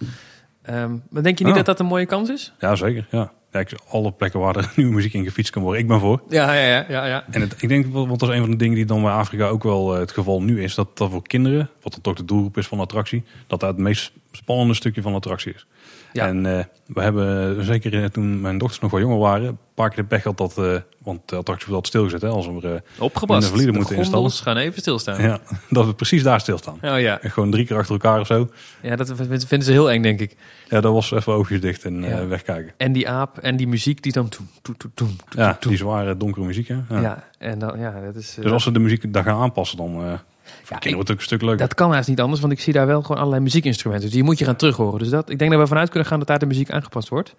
[0.62, 1.59] Ehm, maar denk je niet Ah.
[1.59, 2.53] dat dat een mooie kans is?
[2.59, 3.07] Ja, zeker.
[3.11, 3.33] Ja.
[3.53, 5.81] Ja, ik- alle plekken waar er nieuwe muziek in gefietst kan worden.
[5.81, 6.22] Ik ben voor.
[6.29, 6.85] Ja, ja, ja.
[6.88, 7.25] ja, ja.
[7.31, 9.46] En het, ik denk, want dat is een van de dingen die dan bij Afrika
[9.46, 10.75] ook wel eh, het geval nu is.
[10.75, 13.68] Dat, dat voor kinderen, wat dan toch de doelgroep is van de attractie, dat dat
[13.70, 15.66] het meest spannende stukje van de attractie is.
[16.12, 16.27] Ja.
[16.27, 19.88] En eh, we hebben zeker eh, toen mijn dochters nog wel jonger waren, een paar
[19.88, 22.68] keer de pech gehad dat, eh, want de attractie wordt altijd stilgezet hè, als we
[22.68, 23.55] er, eh, Opgepast.
[23.55, 25.22] In de moeten gondels gaan even stilstaan.
[25.22, 25.38] ja,
[25.70, 26.79] dat we precies daar stilstaan.
[26.83, 27.20] Oh ja.
[27.20, 28.49] En gewoon drie keer achter elkaar of zo.
[28.83, 30.37] ja, dat vinden ze heel eng, denk ik.
[30.68, 32.72] Ja, dat was even oogjes dicht en eh, wegkijken.
[32.77, 34.29] En die aap en die muziek die dan...
[34.29, 34.49] Toem,
[34.94, 35.70] toem, Ja, toem.
[35.70, 36.68] die zware donkere muziek.
[36.68, 36.77] Hè?
[36.90, 37.01] Ja.
[37.01, 38.37] Ja, en dan, ja, dat is...
[38.37, 40.12] eh, Dus als ze de muziek daar gaan aanpassen, dan eh
[40.46, 41.66] Ja, kinderen wordt het ook een stuk leuker.
[41.66, 44.06] Dat kan haast niet anders, want ik zie daar wel gewoon allerlei muziekinstrumenten.
[44.06, 44.98] Dus die moet je gaan terughoren.
[44.98, 47.35] Dus dat, ik denk dat we vanuit kunnen gaan dat daar de muziek aangepast wordt.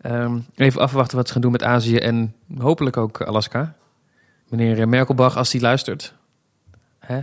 [0.00, 3.74] Ehm, even afwachten wat ze gaan doen met Azië en hopelijk ook Alaska.
[4.48, 6.14] Meneer eh, Merkelbach, als hij luistert.
[6.98, 7.20] Hè?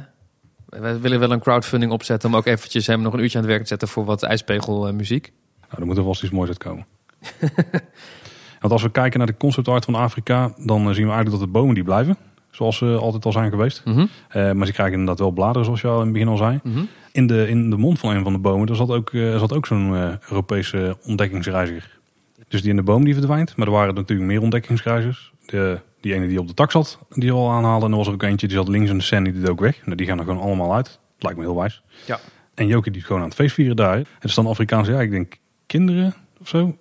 [0.66, 3.52] We willen wel een crowdfunding opzetten om ook eventjes hem nog een uurtje aan het
[3.52, 5.32] werk te zetten voor wat ijspegelmuziek.
[5.62, 6.86] Nou, er moet er vast iets moois uitkomen.
[8.62, 11.30] Want als we kijken naar de concept art van Afrika, dan eh, zien we eigenlijk
[11.30, 12.18] dat de bomen die blijven.
[12.52, 13.82] Zoals ze altijd al zijn geweest.
[13.86, 16.38] Mhm, Eh, maar ze krijgen inderdaad wel bladeren, zoals je al in het begin al
[16.38, 16.60] zei.
[16.64, 16.80] mhm.
[17.12, 19.54] In de, in de mond van een van de bomen daar zat ook, eh, zat
[19.54, 22.00] ook zo'n eh, Europese ontdekkingsreiziger.
[22.48, 23.56] Dus die in de boom die verdwijnt.
[23.56, 25.32] Maar er waren natuurlijk meer ontdekkingsreizigers.
[25.46, 27.86] De, die ene die op de tak zat, die al aanhaalden.
[27.86, 29.60] En er was er ook eentje die zat links in de scène, die deed ook
[29.60, 29.86] weg.
[29.86, 31.00] Nou, die gaan er gewoon allemaal uit.
[31.20, 31.82] Lijkt me heel wijs.
[32.06, 32.20] Ja.
[32.54, 33.98] En Jokie die is gewoon aan het feest vieren daar.
[33.98, 35.36] Het is dan Afrikaans, ja, ik denk
[35.66, 36.78] kinderen of zo.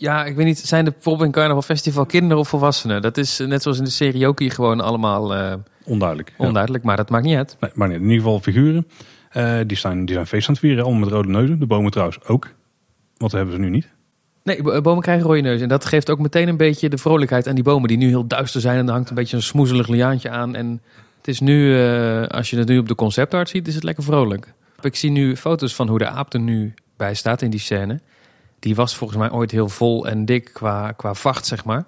[0.00, 3.02] Ja, ik weet niet, zijn de Pop en Carnaval Festival kinderen of volwassenen?
[3.02, 6.32] Dat is eh, net zoals in de serie Jokie gewoon allemaal eh, Onduidelijk.
[6.38, 6.46] Ja.
[6.46, 7.56] onduidelijk, maar dat maakt niet uit.
[7.60, 8.86] Nee, maar in ieder geval figuren.
[9.30, 11.58] Eh, die, zijn, die zijn feest aan het vieren, allemaal met rode neuzen.
[11.58, 12.48] De bomen trouwens ook.
[13.16, 13.88] Wat hebben ze nu niet.
[14.44, 15.60] Nee, bo- bomen krijgen rode neus.
[15.60, 18.26] En dat geeft ook meteen een beetje de vrolijkheid aan die bomen die nu heel
[18.26, 18.78] duister zijn.
[18.78, 20.54] En er hangt een beetje een smoezelig liaantje aan.
[20.54, 20.82] En
[21.16, 21.74] het is nu,
[22.28, 24.52] als je het nu op de conceptart ziet, is het lekker vrolijk.
[24.80, 28.00] Ik zie nu foto's van hoe de aap er nu bij staat in die scène.
[28.60, 31.84] Die was volgens mij ooit heel vol en dik qua, qua vacht, zeg maar.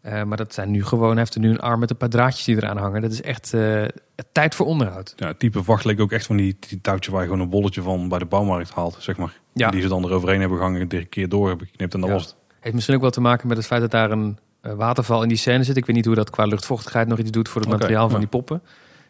[0.00, 2.08] Eh, maar dat zijn nu gewoon, hij heeft er nu een arm met een paar
[2.08, 3.02] draadjes die eraan hangen.
[3.02, 3.84] Dat is echt eh,
[4.32, 5.12] tijd voor onderhoud.
[5.16, 7.50] Ja, het type vacht leek ook echt van die, die touwtje waar je gewoon een
[7.50, 9.40] bolletje van bij de bouwmarkt haalt, zeg maar.
[9.52, 9.70] Ja.
[9.70, 12.14] Die ze dan eroverheen hebben gehangen, een keer door hebben geknipt en dat Ja.
[12.14, 12.34] was het.
[12.60, 15.28] Heeft misschien ook wel te maken met het feit dat daar een eh, waterval in
[15.28, 15.76] die scène zit.
[15.76, 18.18] Ik weet niet hoe dat qua luchtvochtigheid nog iets doet voor het materiaal van ja.
[18.18, 18.62] die poppen.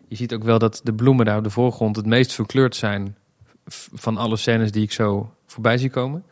[0.09, 3.17] Je ziet ook wel dat de bloemen daar op de voorgrond het meest verkleurd zijn
[3.95, 6.25] van alle scènes die ik zo voorbij zie komen.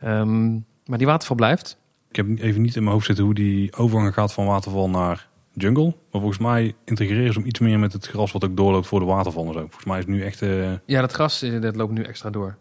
[0.00, 0.52] Ehm,
[0.86, 1.78] maar die waterval blijft.
[2.10, 5.28] Ik heb even niet in mijn hoofd zitten hoe die overgang gaat van waterval naar
[5.52, 5.84] jungle.
[5.84, 9.00] Maar volgens mij integreren ze hem iets meer met het gras wat ook doorloopt voor
[9.00, 9.58] de waterval en zo.
[9.60, 12.30] Volgens mij is het nu echt eh Ja, dat gras eh, dat loopt nu extra
[12.30, 12.56] door.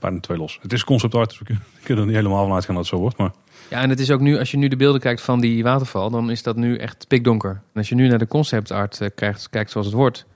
[0.00, 0.58] bijna twee los.
[0.62, 1.64] Het is concept art, dus we kunnen-
[2.04, 3.16] er niet helemaal van uitgaan dat het zo wordt.
[3.16, 3.30] Maar
[3.70, 6.10] Ja, en het is ook nu, als je nu de beelden kijkt van die waterval,
[6.10, 7.50] dan is dat nu echt pikdonker.
[7.50, 10.26] En als je nu naar de concept art eh, kijkt, kijkt zoals het wordt,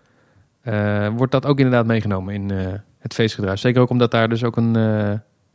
[1.17, 2.51] wordt dat ook inderdaad meegenomen in
[2.99, 3.61] het feestgedruis.
[3.61, 4.77] Zeker ook omdat daar dus ook een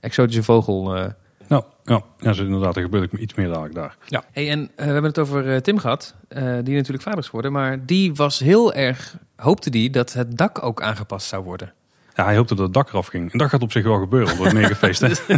[0.03, 1.05] exotische vogel eh,
[1.47, 3.97] nou, ja, ja zo inderdaad, er gebeurt ook iets meer dadelijk daar.
[4.07, 4.23] Ja.
[4.31, 7.25] Hey, en eh, we hebben het over eh, Tim gehad, eh, die natuurlijk vader is
[7.25, 7.51] geworden.
[7.51, 11.73] Maar die was heel erg, hoopte die dat het dak ook aangepast zou worden.
[12.15, 13.31] Ja, hij hoopte dat het dak eraf ging.
[13.31, 15.01] En dat gaat op zich wel gebeuren, want wordt meer gefeest.
[15.01, 15.35] Hè?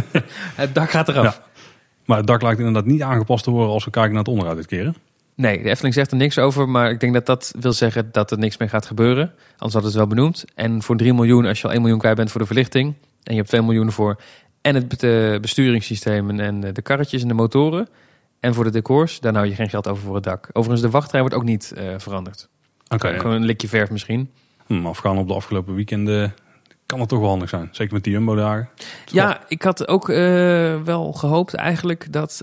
[0.54, 1.24] Het dak gaat eraf.
[1.24, 1.44] Ja.
[2.04, 4.56] Maar het dak lijkt inderdaad niet aangepast te worden als we kijken naar het onderhoud
[4.56, 4.84] dit keer.
[4.84, 4.90] hè?
[5.34, 6.68] Nee, de Efteling zegt er niks over.
[6.68, 9.32] Maar ik denk dat dat wil zeggen dat er niks meer gaat gebeuren.
[9.50, 10.44] Anders had het wel benoemd.
[10.54, 12.94] En voor 3 miljoen, als je al 1 miljoen kwijt bent voor de verlichting.
[13.22, 14.20] En je hebt 2 miljoen voor
[14.66, 17.88] en het besturingssysteem en eh, de karretjes en de motoren.
[18.40, 20.48] En voor de decors, daar hou je geen geld over voor het dak.
[20.52, 22.48] Overigens, de wachtrij wordt ook niet eh, veranderd.
[22.88, 24.30] Oké, Gewoon een likje verf misschien.
[24.66, 26.34] hm, afgaan op de afgelopen weekenden
[26.86, 27.68] kan het toch wel handig zijn.
[27.72, 28.68] Zeker met die Jumbo-dagen.
[29.06, 30.16] Ja, ik had ook eh,
[30.82, 32.40] wel gehoopt eigenlijk dat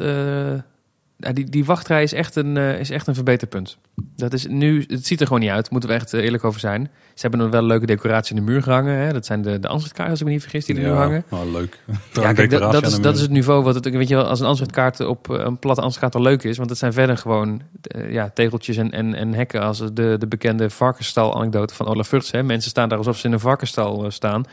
[1.23, 3.77] ja, die, die wachtrij is echt, een, eh, is echt een verbeterpunt.
[4.15, 6.59] Dat is nu, het ziet er gewoon niet uit, moeten we echt eh, eerlijk over
[6.59, 6.89] zijn.
[7.13, 8.95] Ze hebben nog wel een leuke decoratie in de muur gehangen.
[8.95, 9.13] Hè?
[9.13, 11.23] Dat zijn de, de Ansichtkaarten, als ik me niet vergis, die er nu hangen.
[11.29, 11.79] Nou, leuk.
[12.13, 14.39] Ja, kijk, dat, dat, is, dat is het niveau wat het, weet je wel, als
[14.39, 16.57] een Ansichtkaart op eh, een platte Ansichtkaart al leuk is.
[16.57, 17.61] Want het zijn verder gewoon
[18.09, 22.31] ja, tegeltjes en, en, en hekken als de, de bekende varkensstal-anekdote van Olaf Vurts.
[22.31, 22.43] Hè.
[22.43, 24.45] Mensen staan daar alsof ze in een varkensstal staan.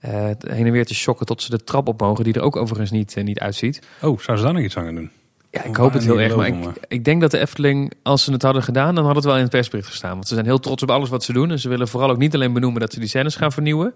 [0.00, 2.90] heen en weer te shocken tot ze de trap op mogen, die er ook overigens
[2.90, 3.82] niet, niet uitziet.
[4.02, 5.10] Oh, zou ze daar nog iets aan gaan doen?
[5.50, 6.36] Ja, ik hoop het heel erg.
[6.36, 6.56] Maar ik,
[6.88, 9.40] ik denk dat de Efteling, als ze het hadden gedaan, dan had het wel in
[9.40, 10.14] het persbericht gestaan.
[10.14, 11.50] Want ze zijn heel trots op alles wat ze doen.
[11.50, 13.94] En ze willen vooral ook niet alleen benoemen dat ze die scènes gaan vernieuwen,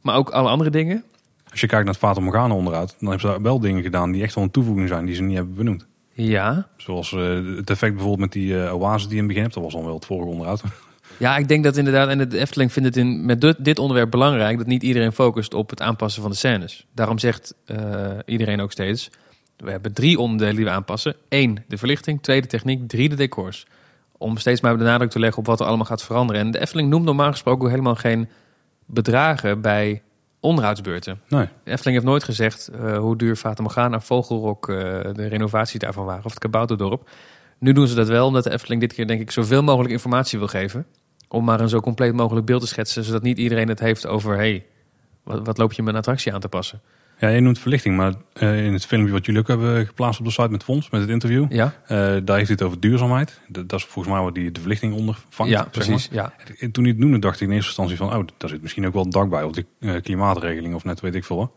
[0.00, 1.04] maar ook alle andere dingen.
[1.50, 4.12] Als je kijkt naar het Fata Morgana onderhoud, dan hebben ze daar wel dingen gedaan
[4.12, 5.86] die echt wel een toevoeging zijn die ze niet hebben benoemd.
[6.12, 7.20] Ja, Zoals eh,
[7.56, 9.54] het effect bijvoorbeeld met die eh oase die je in het begin hebt.
[9.54, 10.62] Dat was dan wel het vorige onderhoud.
[11.16, 14.10] Ja, ik denk dat inderdaad, en de Efteling vindt het in, met dit, dit onderwerp
[14.10, 16.86] belangrijk, dat niet iedereen focust op het aanpassen van de scènes.
[16.94, 17.78] Daarom zegt eh,
[18.24, 19.10] iedereen ook steeds,
[19.56, 21.16] we hebben drie onderdelen die we aanpassen.
[21.28, 22.22] Eén, de verlichting.
[22.22, 22.88] Twee, de techniek.
[22.88, 23.66] Drie, de decors.
[24.18, 26.42] Om steeds maar de nadruk te leggen op wat er allemaal gaat veranderen.
[26.42, 28.28] En de Efteling noemt normaal gesproken helemaal geen
[28.86, 30.02] bedragen bij
[30.40, 31.20] onderhoudsbeurten.
[31.28, 31.48] Nee.
[31.64, 34.76] De Efteling heeft nooit gezegd eh, hoe duur Fata Morgana, Vogelrok, eh,
[35.12, 36.24] de renovatie daarvan waren.
[36.24, 37.10] Of het Kabouterdorp.
[37.58, 40.38] Nu doen ze dat wel, omdat de Efteling dit keer denk ik zoveel mogelijk informatie
[40.38, 40.86] wil geven.
[41.28, 44.36] Om maar een zo compleet mogelijk beeld te schetsen, zodat niet iedereen het heeft over...
[44.36, 44.66] hey,
[45.22, 46.80] wat, wat loop je met een attractie aan te passen?
[47.24, 50.26] Ja, je noemt verlichting, maar eh, in het filmpje wat jullie ook hebben geplaatst op
[50.26, 53.40] de site met Fons, met het interview, Ja, eh, daar heeft hij het over duurzaamheid.
[53.48, 55.52] Dat, dat is volgens mij wat die de verlichting onder vangt.
[55.52, 56.08] ja zeg precies.
[56.10, 56.18] maar.
[56.18, 56.32] Ja.
[56.58, 58.86] En toen hij het noemde, dacht ik in eerste instantie van, oh, daar zit misschien
[58.86, 61.54] ook wel een dak bij, of de eh, klimaatregeling, of net weet ik veel.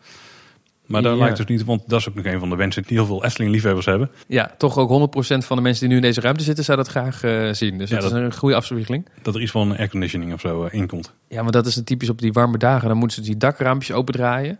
[0.85, 1.19] Maar dat Ja.
[1.19, 3.23] lijkt dus niet, want dat is ook nog een van de wensen die heel veel
[3.25, 4.09] Efteling-liefhebbers hebben.
[4.27, 6.87] ja, toch ook 100% van de mensen die nu in deze ruimte zitten, zou dat
[6.87, 7.19] graag
[7.55, 7.77] zien.
[7.77, 9.07] Dus Ja, dat, is een goede afspiegeling.
[9.21, 11.13] Dat er iets van airconditioning of zo eh, in komt.
[11.27, 12.87] Ja, maar dat is typisch op die warme dagen.
[12.87, 14.59] Dan moeten ze die dakraampjes opendraaien.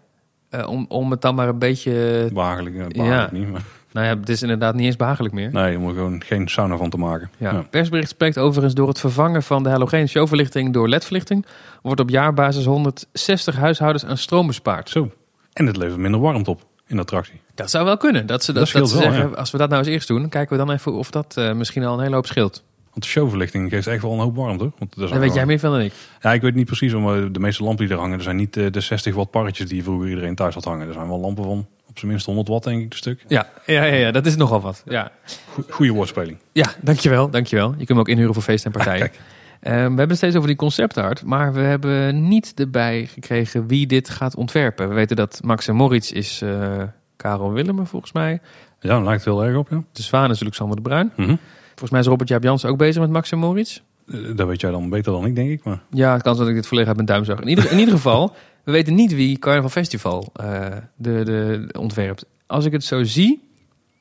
[0.49, 2.27] Eh, om, om het dan maar een beetje...
[2.33, 5.51] Behagelijk, eh, behagelijk niet, maar Nou ja, het is inderdaad niet eens behagelijk meer.
[5.51, 7.29] nee, om er gewoon geen sauna van te maken.
[7.37, 7.51] Ja.
[7.51, 7.61] Ja.
[7.69, 11.45] Persbericht spreekt overigens door het vervangen van de halogeen showverlichting door ledverlichting.
[11.81, 14.89] Wordt op jaarbasis 160 huishoudens aan stroom bespaard.
[14.89, 15.11] Zo.
[15.53, 17.41] En het levert minder warmte op in de attractie.
[17.55, 18.25] Dat zou wel kunnen.
[18.25, 20.07] Dat ze, dat, Dat dat, scheelt ze wel, zeggen, als we dat nou eens eerst
[20.07, 22.63] doen, kijken we dan even of dat eh, misschien al een hele hoop scheelt.
[22.97, 24.71] Want de showverlichting geeft echt wel een hoop warmte.
[24.77, 25.93] Want dat Daar weet jij meer van dan ik.
[26.21, 28.57] Ja, ik weet niet precies, maar de meeste lampen die er hangen, er zijn niet
[28.57, 30.87] eh, de 60 watt parretjes die vroeger iedereen thuis had hangen.
[30.87, 33.23] Er zijn wel lampen van op zijn minst 100 watt, denk ik, een stuk.
[33.27, 34.81] Ja, ja, ja, ja dat is nogal wat.
[34.85, 35.11] Ja.
[35.53, 36.37] Go- Goeie woordspeling.
[36.51, 37.69] Ja, dankjewel, dankjewel.
[37.69, 39.11] Je kunt hem ook inhuren voor feesten en partijen.
[39.59, 43.87] Eh, we hebben het steeds over die conceptart, maar we hebben niet erbij gekregen wie
[43.87, 44.89] dit gaat ontwerpen.
[44.89, 46.81] We weten dat Max en Moritz is eh
[47.15, 48.39] Karel Willemer volgens mij.
[48.79, 49.83] Ja, dat lijkt heel erg op, ja.
[49.91, 51.11] De Zwaan is Alexander de Bruin.
[51.15, 51.35] Mhm.
[51.77, 53.81] Volgens mij is Robert Jaap Jansen ook bezig met Max en Moritz.
[54.07, 55.63] Eh, Dat weet jij dan beter dan ik, denk ik.
[55.63, 57.39] Maar Ja, het kan zijn dat ik dit volledig uit mijn duim zag.
[57.39, 58.35] In ieder, in ieder geval,
[58.65, 62.25] we weten niet wie Carnaval Festival eh, de, de, ontwerpt.
[62.45, 63.43] Als ik het zo zie,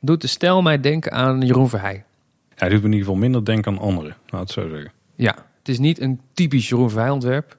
[0.01, 2.05] doet de stijl mij denken aan Jeroen Verheij.
[2.55, 4.17] hij doet me in ieder geval minder denken aan anderen.
[4.27, 4.93] Laat het zo zeggen.
[5.15, 7.57] Ja, het is niet een typisch Jeroen Verheij ontwerp.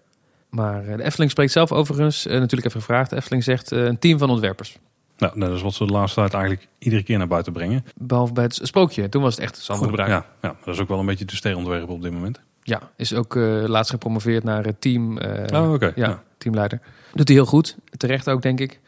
[0.49, 3.09] Maar eh, de Efteling spreekt zelf overigens, natuurlijk even gevraagd.
[3.09, 4.77] De Efteling zegt een team van ontwerpers.
[5.17, 7.85] Nou, dat is wat ze de laatste tijd eigenlijk iedere keer naar buiten brengen.
[7.95, 9.09] Behalve bij het sprookje.
[9.09, 10.09] Toen was het echt Sander de Bruin.
[10.09, 10.15] Ja.
[10.15, 12.39] Ja, ja, dat is ook wel een beetje de sterontwerper op dit moment.
[12.95, 15.17] is ook eh, laatst gepromoveerd naar het team.
[15.17, 15.91] eh, oh, oké.
[15.95, 16.23] ja, Ja.
[16.37, 16.79] teamleider.
[17.13, 17.77] Doet hij heel goed.
[17.97, 18.79] Terecht ook, denk ik.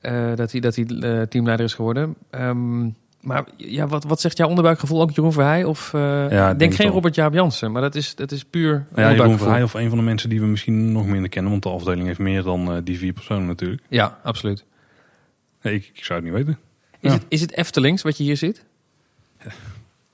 [0.00, 0.84] eh, dat hij, dat hij
[1.26, 2.14] teamleider is geworden.
[2.30, 2.84] Ehm,
[3.20, 5.64] maar ja, wat, wat zegt jouw onderbuikgevoel ook Jeroen Verheij?
[5.64, 6.94] Of, Ja, denk denk geen wel.
[6.94, 9.38] Robert Jaap Jansen, maar dat is, dat is puur Ja, Jeroen.
[9.38, 11.50] Verheij of een van de mensen die we misschien nog minder kennen.
[11.50, 13.82] Want de afdeling heeft meer dan die vier personen natuurlijk.
[13.88, 14.64] Ja, absoluut.
[15.62, 16.58] Nee, ik, ik zou het niet weten.
[17.00, 17.16] Is, Ja.
[17.16, 18.64] het, is het Eftelings wat je hier ziet?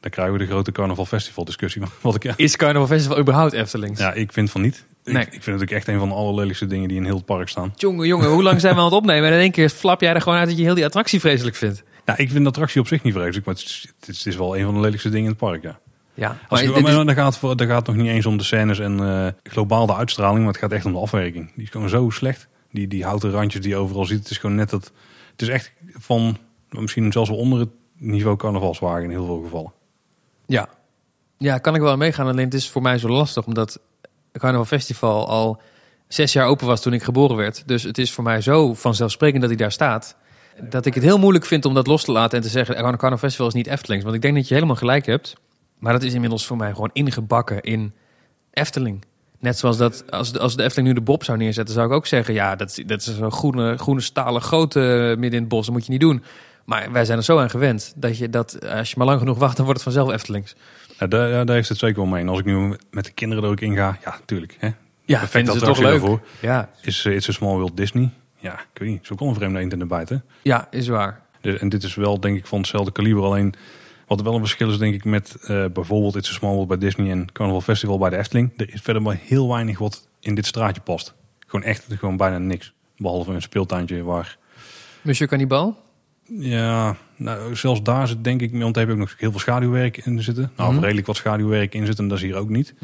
[0.01, 1.83] Dan krijgen we de grote carnaval festival discussie.
[2.01, 4.01] Wat ik, ja, Is Carnaval Festival überhaupt Eftelings?
[4.01, 4.85] ja, ik vind van niet.
[5.05, 5.23] Ik, Nee.
[5.23, 7.49] ik vind het ook echt een van de allerlelijkste dingen die in heel het park
[7.49, 7.73] staan.
[7.77, 9.29] Jongen, jongen, hoe lang zijn we aan het opnemen?
[9.29, 11.57] En in één keer flap jij er gewoon uit dat je heel die attractie vreselijk
[11.57, 11.83] vindt.
[12.05, 13.65] Ja, ik vind de attractie op zich niet vreselijk, maar het
[14.09, 15.79] is, het wel een van de lelijkste dingen in het park, ja.
[16.15, 18.27] Ja, Als je, is- maar dan, gaat het, voor- dan gaat het nog niet eens
[18.27, 21.53] om de scènes en eh, globaal de uitstraling, maar het gaat echt om de afwerking.
[21.55, 22.49] Die is gewoon zo slecht.
[22.71, 24.93] Die, die houten randjes die je overal ziet, het is gewoon net dat...
[25.35, 26.37] Het is echt van,
[26.69, 29.73] misschien zelfs wel onder het niveau carnavalswagen in heel veel gevallen.
[30.47, 30.69] ja.
[31.39, 32.27] ja, kan ik wel meegaan.
[32.27, 33.81] Alleen het is voor mij zo lastig, omdat
[34.33, 35.61] Carnaval Festival al
[36.09, 37.63] zes jaar open was toen ik geboren werd.
[37.67, 40.17] Dus het is voor mij zo vanzelfsprekend dat hij daar staat.
[40.61, 42.75] Dat ik het heel moeilijk vind om dat los te laten en te zeggen...
[42.75, 44.05] "Oh, Carnaval Festival is niet Eftelings.
[44.05, 45.35] Want ik denk dat je helemaal gelijk hebt.
[45.79, 47.95] Maar dat is inmiddels voor mij gewoon ingebakken in
[48.51, 49.05] Efteling.
[49.45, 51.93] Net zoals dat, als de, als de Efteling nu de Bob zou neerzetten, zou ik
[51.93, 54.79] ook zeggen: ja, dat, is- dat is een groene, groene stalen grote
[55.19, 55.65] midden in het bos.
[55.67, 56.23] Dat moet je niet doen.
[56.65, 59.39] Maar wij zijn er zo aan gewend dat je dat, als je maar lang genoeg
[59.39, 60.55] wacht, dan wordt het vanzelf Eftelings.
[60.99, 62.21] Ja, daar, daar heeft het zeker wel mee.
[62.23, 64.57] En als ik nu met de kinderen er ook in ga, ja, tuurlijk.
[64.59, 64.67] Hè.
[64.67, 64.75] Ja,
[65.19, 65.91] Perfect vinden ze toch leuk.
[65.91, 66.21] daarvoor.
[66.41, 68.11] Ja, Is uh, It's a Small World Disney?
[68.39, 69.09] Ja, ik weet niet.
[69.13, 71.21] Ook wel een vreemde eend in de ja, is waar.
[71.41, 73.23] Dus, en dit is wel, denk ik, van hetzelfde kaliber.
[73.23, 73.55] Alleen
[74.07, 76.79] wat wel een verschil is, denk ik, met eh, bijvoorbeeld It's a Small World bij
[76.79, 78.53] Disney en Carnival Festival bij de Efteling.
[78.57, 81.15] Er is verder maar heel weinig wat in dit straatje past.
[81.47, 82.73] Gewoon echt, gewoon bijna niks.
[82.97, 84.39] Behalve een speeltuintje waar...
[85.03, 85.83] Monsieur Cannibal?
[86.39, 89.41] Ja, nou, zelfs daar zit denk ik, want daar heb ik ook nog heel veel
[89.41, 90.53] schaduwwerk in zitten.
[90.57, 90.83] Nou, Mhm.
[90.83, 92.75] redelijk wat schaduwwerk in zitten, dat is hier ook niet.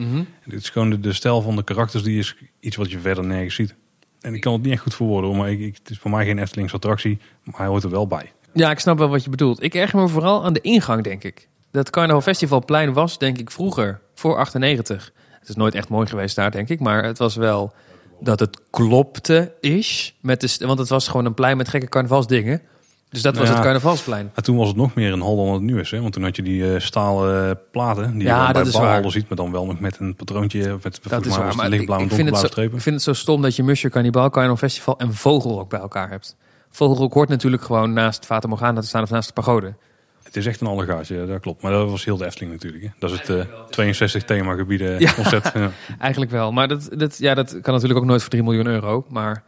[0.44, 3.24] Dit is gewoon de, de stijl van de karakters, die is iets wat je verder
[3.24, 3.74] nergens ziet.
[4.20, 6.24] En ik kan het niet echt goed verwoorden, maar ik, ik, het is voor mij
[6.24, 8.32] geen Eftelings attractie, maar hij hoort er wel bij.
[8.52, 9.62] Ja, ik snap wel wat je bedoelt.
[9.62, 11.48] Ik erger me vooral aan de ingang, denk ik.
[11.70, 15.12] Dat Carnaval Festivalplein was, denk ik, vroeger, voor 98.
[15.40, 16.80] Het is nooit echt mooi geweest daar, denk ik.
[16.80, 17.72] Maar het was wel
[18.20, 20.14] dat het klopte is.
[20.20, 22.60] Met de, want het was gewoon een plein met gekke carnavalsdingen.
[23.08, 23.54] Dus dat was Ja.
[23.54, 24.30] het carnavalsplein.
[24.34, 25.90] Maar toen was het nog meer een hal dan het nu is.
[25.90, 26.00] Hè?
[26.00, 29.02] Want toen had je die eh, stalen platen die Ja, je bij dat is bouwhallen
[29.02, 29.12] waar.
[29.12, 29.28] ziet.
[29.28, 30.74] Maar dan wel nog met een patroontje.
[30.74, 31.54] Of met, Dat is waar.
[31.56, 32.80] Maar en ik vind het donkerblauwe zo, ik strepen.
[32.80, 36.36] vind het zo stom dat je Monsieur Cannibal, Carnaval Festival en Vogelrok bij elkaar hebt.
[36.70, 39.74] Vogelrok hoort natuurlijk gewoon naast Fata Morgana te staan of naast de pagode.
[40.22, 41.62] Het is echt een allegaatje, ja, dat klopt.
[41.62, 42.82] Maar dat was heel de Efteling natuurlijk.
[42.82, 42.88] Hè?
[42.98, 45.12] Dat is het eh, 62 themagebieden Ja.
[45.12, 45.52] concept.
[45.58, 45.70] Ja.
[45.98, 46.52] Eigenlijk wel.
[46.52, 49.04] Maar dat, dat, ja, dat kan natuurlijk ook nooit voor 3 miljoen euro.
[49.08, 49.42] Maar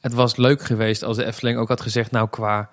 [0.00, 2.10] het was leuk geweest als de Efteling ook had gezegd...
[2.10, 2.70] nou, qua,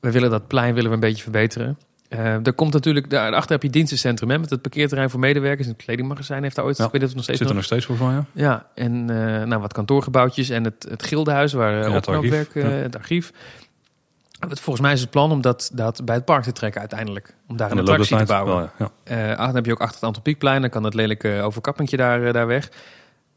[0.00, 1.78] we willen dat plein willen we een beetje verbeteren.
[2.10, 5.66] Eh, er komt natuurlijk, daarachter heb je dienstencentrum hè, met het parkeerterrein voor medewerkers.
[5.68, 7.62] En het kledingmagazijn heeft daar ooit, Ja, ik weet het nog steeds Zit er nog-
[7.62, 8.48] nog steeds volgens mij, ja.
[8.48, 12.54] Ja, en eh, nou, wat kantoorgebouwtjes en het, het gildenhuis waar Ja, uh, het archief,
[12.54, 12.60] ja.
[12.68, 13.32] het archief.
[14.48, 17.34] Het- Volgens mij is het plan om dat, dat bij het park te trekken uiteindelijk.
[17.48, 18.70] Om daar een attractie te bouwen.
[18.76, 19.32] wel, ja.
[19.32, 22.46] Ah, dan heb je ook achter het Antropiekplein, dan kan dat lelijke overkappentje daar, daar
[22.46, 22.68] weg.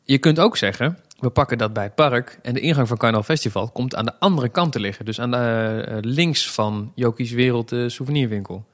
[0.03, 3.23] Je kunt ook zeggen, we pakken dat bij het park en de ingang van Carnaval
[3.23, 5.05] Festival komt aan de andere kant te liggen.
[5.05, 5.37] Dus aan de
[5.87, 8.65] eh, links van Jokies Wereld de souvenirwinkel.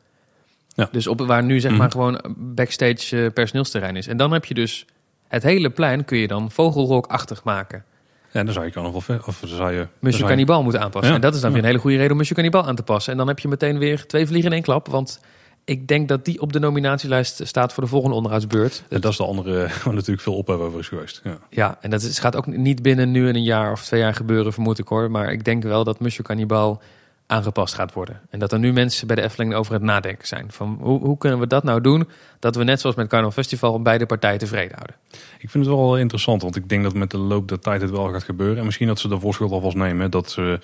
[0.76, 0.90] Ja.
[0.92, 1.80] Dus op, waar nu zeg Mhm.
[1.80, 4.08] maar gewoon backstage eh, personeelsterrein is.
[4.08, 4.86] En dan heb je dus
[5.28, 7.84] het hele plein kun je dan vogelrokachtig maken.
[8.32, 9.88] Ja, dan zou je fe- of zou je...
[10.00, 11.10] Monsieur je- Cannibal moeten aanpassen.
[11.10, 11.16] Ja.
[11.16, 11.56] En dat is dan Ja.
[11.56, 13.12] weer een hele goede reden om Monsieur Cannibal aan te passen.
[13.12, 14.88] En dan heb je meteen weer twee vliegen in één klap.
[14.88, 15.20] Want
[15.66, 18.84] ik denk dat die op de nominatielijst staat voor de volgende onderhoudsbeurt.
[18.90, 21.22] Ja, dat is de andere waar natuurlijk veel ophef over is geweest.
[21.24, 21.38] Ja.
[21.50, 24.16] Ja, en dat is, gaat ook niet binnen nu en een jaar of twee jaar
[24.16, 25.12] gebeuren, vermoed ik hoor.
[25.12, 26.82] Maar ik denk wel dat Monsieur Cannibal
[27.30, 28.22] aangepast gaat worden.
[28.30, 30.52] En dat er nu mensen bij de Efteling over het nadenken zijn.
[30.52, 32.08] Van hoe, hoe kunnen we dat nou doen?
[32.40, 34.96] Dat we net zoals met Carnaval Festival beide partijen tevreden houden.
[35.40, 37.92] Ik vind het wel interessant, want ik denk dat met de loop der tijd het
[37.92, 38.58] wel gaat gebeuren.
[38.58, 40.12] En misschien dat ze de voorschot alvast nemen.
[40.12, 40.60] Dat ze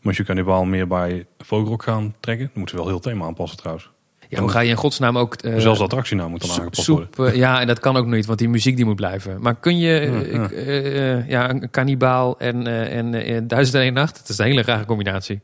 [0.00, 2.46] Monsieur Cannibal meer bij Vogelrok gaan trekken.
[2.46, 3.90] Dan moeten ze wel heel thema aanpassen trouwens.
[4.34, 5.34] Ja, hoe ga je in godsnaam ook...
[5.34, 7.08] eh, Zelfs de attractienaam moet dan aangepast worden.
[7.14, 9.36] soep, eh, ja, en dat kan ook niet, want die muziek die moet blijven.
[9.40, 9.90] Maar kun je
[10.32, 14.28] Ja, ik, eh, eh, ja, een kannibaal en, en eh, Duizend en één Nacht, dat
[14.28, 15.40] is een hele rare combinatie.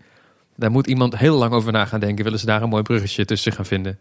[0.57, 2.25] Daar moet iemand heel lang over na gaan denken.
[2.25, 3.99] Willen ze daar een mooi bruggetje tussen gaan vinden?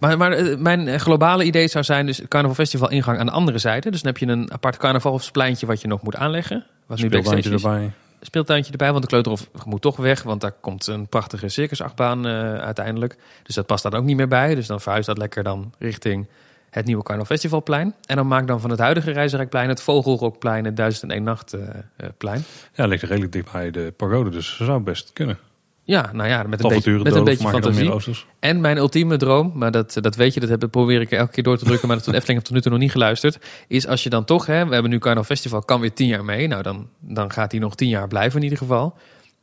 [0.00, 3.90] Maar, maar mijn globale idee zou zijn dus Carnaval Festival ingang aan de andere zijde.
[3.90, 6.64] Dus dan heb je een apart carnavalspleintje wat je nog moet aanleggen.
[6.86, 7.80] Wat nu Speeltuintje backstage is.
[7.80, 7.92] erbij.
[8.26, 10.22] Speeltuintje erbij, want de kleuterhof moet toch weg.
[10.22, 13.16] Want daar komt een prachtige circusachtbaan eh, uiteindelijk.
[13.42, 14.54] Dus dat past dan ook niet meer bij.
[14.54, 16.26] Dus dan verhuist dat lekker dan richting
[16.70, 17.94] het nieuwe Carnaval Festivalplein.
[18.06, 22.08] En dan maak dan van het huidige Reizenrijkplein het Vogelrokplein, het 1001 Nacht eh, eh,
[22.18, 22.44] plein.
[22.74, 25.38] Ja, ligt redelijk dicht bij de pagode, dus dat zou best kunnen.
[25.86, 27.92] Ja, nou ja, met een beetje, met een beetje fantasie.
[28.38, 31.42] En mijn ultieme droom, maar dat, dat weet je, dat heb, probeer ik elke keer
[31.42, 33.86] door te drukken, maar dat de Efteling heeft tot nu toe nog niet geluisterd, is
[33.86, 36.46] als je dan toch, hè, we hebben nu Carnaval Festival, kan weer tien jaar mee.
[36.46, 38.94] Nou, dan, dan gaat hij nog tien jaar blijven in ieder geval.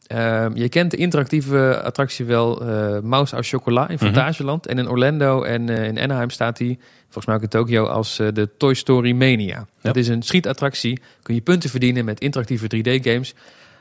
[0.07, 4.67] Ehm, je kent de interactieve attractie wel, eh Mouse au Chocolat in Fantasieland.
[4.67, 8.19] En in Orlando en eh, in Anaheim staat hij, volgens mij ook in Tokio, als
[8.19, 9.65] eh, de Toy Story Mania.
[9.81, 13.33] Dat is een schietattractie, kun je punten verdienen met interactieve 3D-games.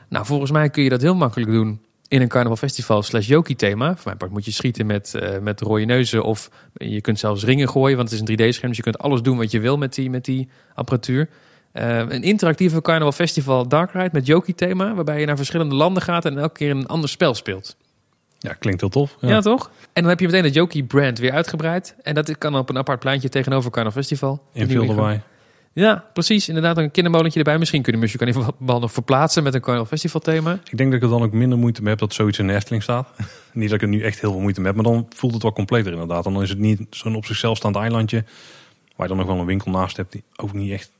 [0.09, 1.79] Nou, volgens mij kun je dat heel makkelijk doen
[2.13, 3.93] in een carnaval festival slash Yoki thema.
[3.93, 7.43] Voor mijn part moet je schieten met, eh, met rode neuzen of je kunt zelfs
[7.43, 8.67] ringen gooien, want het is een 3D-scherm.
[8.67, 11.29] Dus je kunt alles doen wat je wil met die, met die apparatuur.
[11.71, 16.03] Eh, een interactieve carnaval festival Dark Ride met Yoki thema, waarbij je naar verschillende landen
[16.03, 17.75] gaat en elke keer een ander spel speelt.
[18.39, 19.17] Ja, klinkt heel tof.
[19.19, 19.71] Ja, toch?
[19.93, 21.95] En dan heb je meteen het Yoki brand weer uitgebreid.
[22.01, 24.43] En dat kan op een apart pleintje tegenover Carnaval Festival.
[24.53, 24.89] Ingang.
[24.89, 25.21] erbij.
[25.75, 26.47] Ja, precies.
[26.47, 27.57] Inderdaad, een kindermolentje erbij.
[27.57, 30.59] Misschien kunnen Monsieur Carnaval nog verplaatsen met een Carnaval Festival thema.
[30.69, 32.53] Ik denk dat ik er dan ook minder moeite mee heb dat zoiets in de
[32.53, 33.07] Efteling staat.
[33.53, 35.41] niet dat ik er nu echt heel veel moeite mee heb, maar dan voelt het
[35.41, 36.25] wel completer inderdaad.
[36.25, 38.23] En dan is het niet zo'n op zichzelf staand eilandje,
[38.95, 40.91] waar je dan nog wel een winkel naast hebt die ook niet echt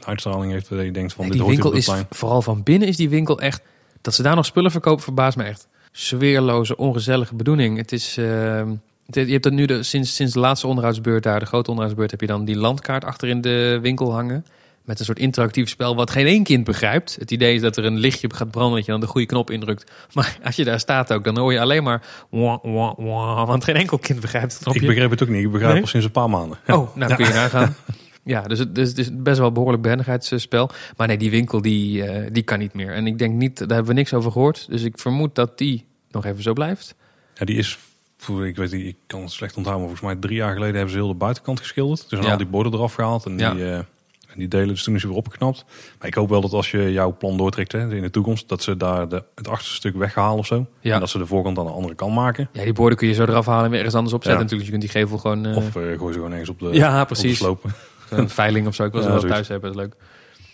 [0.00, 0.68] uitstraling heeft.
[0.68, 2.06] Dat je denkt van Nee, dit die winkel is, plein.
[2.10, 3.62] vooral van binnen is die winkel echt...
[4.00, 5.68] Dat ze daar nog spullen verkopen verbaast me echt.
[5.92, 7.76] Sfeerloze, ongezellige bedoeling.
[7.76, 8.16] Het is...
[8.16, 8.74] ehm,
[9.14, 12.20] je hebt dat nu de, sinds, sinds de laatste onderhoudsbeurt daar, de grote onderhoudsbeurt, heb
[12.20, 14.44] je dan die landkaart achter in de winkel hangen.
[14.84, 17.16] Met een soort interactief spel wat geen één kind begrijpt.
[17.18, 19.50] Het idee is dat er een lichtje gaat branden dat je dan de goede knop
[19.50, 19.90] indrukt.
[20.12, 22.02] Maar als je daar staat ook, dan hoor je alleen maar...
[22.30, 24.80] Wah, wah, wah, want geen enkel kind begrijpt het knopje.
[24.80, 25.44] Ik begreep het ook niet.
[25.44, 25.82] Ik begrijp Nee?
[25.82, 26.58] al sinds een paar maanden.
[26.66, 26.76] Ja.
[26.76, 27.76] Oh, nou kun je nagaan.
[28.24, 30.70] Ja, dus het, dus het is best wel een behoorlijk behendigheidsspel.
[30.96, 32.92] Maar nee, die winkel die, eh, die kan niet meer.
[32.92, 34.66] En ik denk niet, daar hebben we niks over gehoord.
[34.68, 36.94] Dus ik vermoed dat die nog even zo blijft.
[37.34, 37.78] Ja, die is,
[38.28, 40.92] ik weet niet, ik kan het slecht onthouden, maar volgens mij drie jaar geleden hebben
[40.92, 42.10] ze heel de buitenkant geschilderd.
[42.10, 42.30] Dus Ja.
[42.30, 43.54] al die borden eraf gehaald en Ja.
[43.54, 45.64] die, eh, en die delen, dus toen is ze weer opgeknapt.
[45.98, 48.62] Maar ik hoop wel dat als je jouw plan doortrekt hè, in de toekomst, dat
[48.62, 50.66] ze daar de, het achterste stuk weghalen of zo.
[50.80, 50.94] Ja.
[50.94, 52.48] En dat ze de voorkant aan de andere kant maken.
[52.52, 54.40] Ja, die borden kun je zo eraf halen en weer ergens anders opzetten.
[54.42, 55.46] Natuurlijk, je kunt die gevel gewoon...
[55.46, 57.38] eh, Of eh gooi ze gewoon ergens op de, Ja, op de precies.
[57.38, 57.72] slopen.
[58.10, 58.84] een veiling of zo.
[58.84, 60.02] Ik wil ze wel thuis hebben, dat is leuk.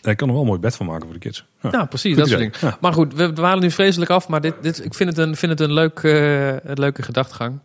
[0.03, 1.45] Ik kan er wel een mooi bed van maken voor de kids.
[1.63, 1.71] Ja.
[1.71, 2.81] Nou, precies, Goed dat soort.
[2.81, 4.29] Maar goed, we dwalen nu vreselijk af.
[4.29, 7.59] Maar dit, dit, ik vind het een, vind het een, leuk, een leuke gedachtegang.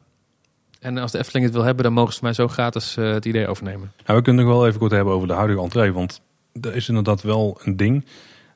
[0.84, 3.26] En als de Efteling het wil hebben, dan mogen ze mij zo gratis eh, het
[3.26, 3.91] idee overnemen.
[4.06, 5.93] Nou, we kunnen nog wel even kort hebben over de huidige entree.
[5.93, 6.22] Want
[6.62, 8.06] er is inderdaad wel een ding.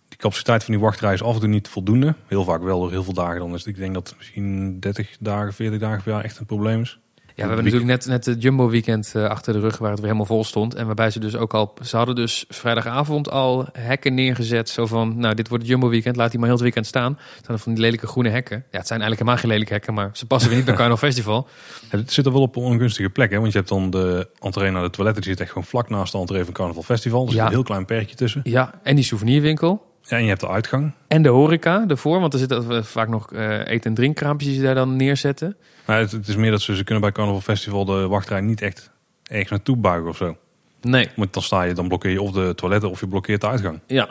[0.08, 2.16] Die capaciteit van die wachtrij is af en toe niet voldoende.
[2.28, 3.40] Heel vaak wel door heel veel dagen.
[3.40, 6.46] Dan is het, ik denk dat misschien 30 dagen, 40 dagen per jaar echt een
[6.46, 7.00] probleem is.
[7.38, 9.98] Ja, we hebben natuurlijk net, net het Jumbo weekend eh, achter de rug waar het
[10.00, 10.76] weer helemaal vol stond.
[10.76, 14.70] En waarbij ze dus ook al, ze hadden dus vrijdagavond al hekken neergezet.
[14.70, 17.20] Zo van, nou dit wordt het Jumbo weekend, laat die maar heel het weekend staan.
[17.46, 18.58] Zijn van die lelijke groene hekken.
[18.72, 21.08] Ja, het zijn eigenlijk helemaal geen lelijke hekken, maar ze passen weer niet bij Carnaval
[21.08, 21.48] Festival.
[21.90, 23.32] Het zit er wel op een ongunstige plek.
[23.32, 23.40] Hè?
[23.40, 25.24] Want je hebt dan de entree naar de toiletten.
[25.24, 27.26] Die zit echt gewoon vlak naast de entree van Carnaval Festival.
[27.26, 27.42] Dus er Ja.
[27.44, 28.42] zit een heel klein perkje tussen.
[28.44, 29.87] Ja, en die souvenirwinkel.
[30.10, 30.92] Ja, en je hebt de uitgang.
[31.08, 34.76] En de horeca ervoor, want er zitten vaak nog eh, eten- en drinkkraampjes die daar
[34.76, 35.58] dan neerzetten.
[35.86, 38.62] Maar het, het is meer dat ze, ze kunnen bij Carnaval Festival de wachtrij niet
[38.62, 38.92] echt
[39.24, 40.38] ergens naartoe buigen of zo.
[40.82, 43.48] Nee, Want dan sta je, dan blokkeer je of de toiletten of je blokkeert de
[43.48, 43.80] uitgang.
[43.88, 44.10] ja.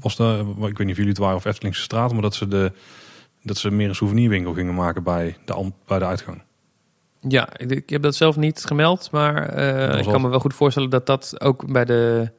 [0.00, 2.48] Was de, ik weet niet of jullie het waren of Eftelingse straat, maar dat ze,
[2.48, 2.72] de,
[3.42, 6.42] dat ze meer een souvenirwinkel gingen maken bij de, bij de uitgang.
[7.28, 10.54] Ja, ik, ik heb dat zelf niet gemeld, maar eh, ik kan me wel goed
[10.54, 12.30] voorstellen dat dat ook bij de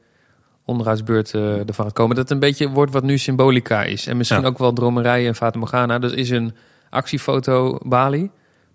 [0.64, 2.16] onderhoudsbeurt eh, ervan komen.
[2.16, 4.06] Dat het een beetje wordt wat nu symbolica is.
[4.06, 4.46] En misschien Ja.
[4.46, 5.98] ook wel dromerij en Fata Morgana.
[5.98, 6.54] Dus is een
[6.90, 8.30] actiefoto Bali.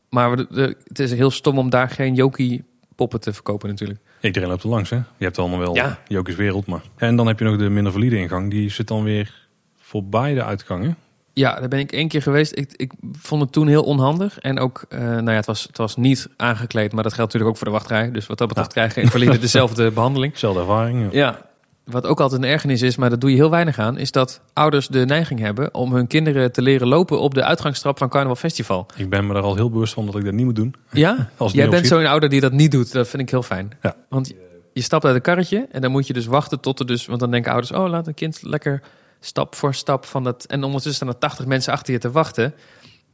[0.10, 2.64] Maar het is heel stom om daar geen Jokie
[2.96, 4.00] poppen te verkopen natuurlijk.
[4.22, 4.96] Iedereen loopt er langs, hè?
[4.96, 6.00] Je hebt allemaal wel Ja.
[6.24, 6.82] Wereld, maar...
[6.96, 8.50] En dan heb je nog de minder valide ingang.
[8.52, 10.98] Die zit dan weer voorbij de uitgangen.
[11.34, 12.58] Ja, daar ben ik één keer geweest.
[12.58, 14.40] Ik, ik vond het toen heel onhandig.
[14.40, 16.94] En ook, eh, nou ja, het was, het was niet aangekleed.
[16.94, 18.12] Maar dat geldt natuurlijk ook voor de wachtrij.
[18.12, 20.38] Dus wat dat betreft krijgen invaliden dezelfde behandeling.
[20.38, 21.12] Zelfde ervaring.
[21.12, 21.20] ja.
[21.20, 21.49] Ja,
[21.92, 24.42] wat ook altijd een ergernis is, maar dat doe je heel weinig aan, is dat
[24.54, 28.36] ouders de neiging hebben om hun kinderen te leren lopen op de uitgangstrap van Carnaval
[28.36, 28.86] Festival.
[28.96, 30.76] Ik ben me er al heel bewust van dat ik dat niet moet doen.
[30.92, 31.30] Ja?
[31.38, 32.92] Als Jij bent zo'n ouder die dat niet doet.
[32.92, 33.72] Dat vind ik heel fijn.
[33.82, 33.96] Ja.
[34.10, 34.34] Want
[34.74, 37.20] je stapt uit een karretje en dan moet je dus wachten tot er dus, want
[37.20, 38.82] dan denken ouders, oh laat een kind lekker
[39.20, 40.46] stap voor stap van dat.
[40.46, 42.54] En ondertussen staan er 80 mensen achter je te wachten.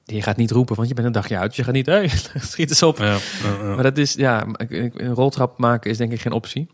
[0.04, 1.48] Je gaat niet roepen, want je bent een dagje uit.
[1.48, 2.12] Dus je gaat niet, hey,
[2.52, 2.98] schiet eens op.
[2.98, 3.18] Ja.
[3.64, 6.68] Maar dat is, ja, een roltrap maken is denk ik geen optie.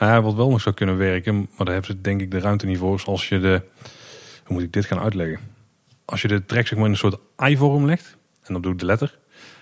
[0.00, 2.66] Nou wat wel nog zou kunnen werken, maar daar hebben ze denk ik de ruimte
[2.66, 3.00] niet voor.
[3.00, 3.62] Zoals je de,
[4.44, 5.38] hoe moet ik dit gaan uitleggen?
[6.04, 8.86] Als je de trek zeg maar in een soort ei-vorm legt, en dat doet de
[8.86, 9.18] letter.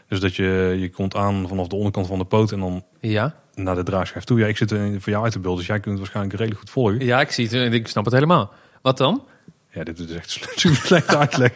[0.08, 3.34] Dus dat je, je komt aan vanaf de onderkant van de poot en dan Ja,
[3.54, 4.38] naar de draagschijf toe.
[4.38, 6.60] Ja, ik zit er voor jou uit te beelden, dus jij kunt het waarschijnlijk redelijk
[6.60, 7.04] goed volgen.
[7.04, 8.52] ja ik zie het en ik snap het helemaal.
[8.82, 9.22] Wat dan?
[9.70, 10.30] Ja, dit is echt
[10.60, 11.52] super slecht uitleg.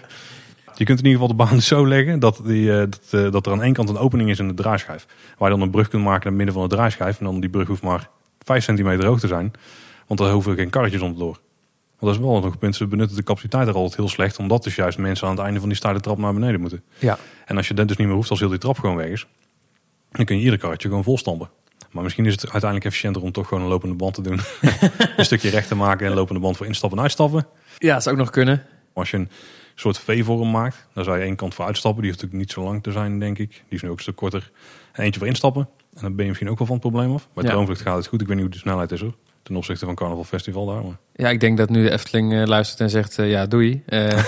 [0.75, 3.47] Je kunt in ieder geval de baan zo leggen dat, die, eh, dat, eh, dat
[3.47, 5.07] er aan één kant een opening is in de draaischijf.
[5.39, 7.19] Waar je dan een brug kunt maken naar het midden van de draaischijf.
[7.19, 8.09] En dan die brug hoeft maar
[8.45, 9.53] 5 centimeter hoog te zijn.
[10.07, 11.41] Want daar hoeven geen karretjes onderdoor.
[11.99, 12.77] Want dat is wel nog een punt.
[12.77, 14.39] Ze benutten de capaciteit er altijd heel slecht.
[14.39, 16.83] Omdat dus juist mensen aan het einde van die steile trap naar beneden moeten.
[16.99, 17.19] Ja.
[17.47, 19.27] En als je dat dus niet meer hoeft als heel die trap gewoon weg is.
[20.11, 21.51] Dan kun je ieder karretje gewoon volstampen.
[21.91, 24.41] Maar misschien is het uiteindelijk efficiënter om toch gewoon een lopende band te doen.
[25.17, 27.47] een stukje recht te maken en een lopende band voor instappen en uitstappen.
[27.79, 28.67] Ja, dat zou ook nog kunnen.
[28.93, 29.31] Als je een
[29.75, 32.03] soort V-vorm maakt, dan zou je één kant voor uitstappen.
[32.03, 33.51] Die hoeft natuurlijk niet zo lang te zijn, denk ik.
[33.51, 34.51] Die is nu ook een stuk korter.
[34.93, 35.69] En eentje voor instappen.
[35.95, 37.29] En dan ben je misschien ook wel van het probleem af.
[37.35, 37.51] Bij Ja.
[37.51, 38.21] Droomvlucht gaat het goed.
[38.21, 39.15] Ik weet niet hoe de snelheid is hoor.
[39.43, 40.85] Ten opzichte van Carnaval Festival daar.
[40.85, 43.83] Maar Ja, ik denk dat nu de Efteling eh, luistert en zegt, eh, ja, doei.
[43.87, 44.09] Eh,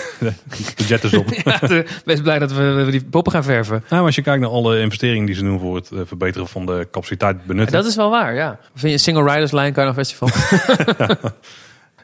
[0.77, 1.29] de jet is op.
[1.45, 3.73] ja, de- best blij dat we, we die poppen gaan verven.
[3.75, 6.67] Nou, maar als je kijkt naar alle investeringen die ze doen voor het verbeteren van
[6.67, 7.77] de capaciteit benutten.
[7.77, 8.59] Dat is wel waar, ja.
[8.75, 10.29] Vind je Single Riders Line Carnaval Festival?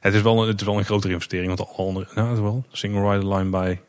[0.01, 1.57] Het, is wel een, het is wel een grotere investering.
[1.57, 2.64] Want alle andere, nou, het is wel.
[2.70, 3.80] Single rider line bij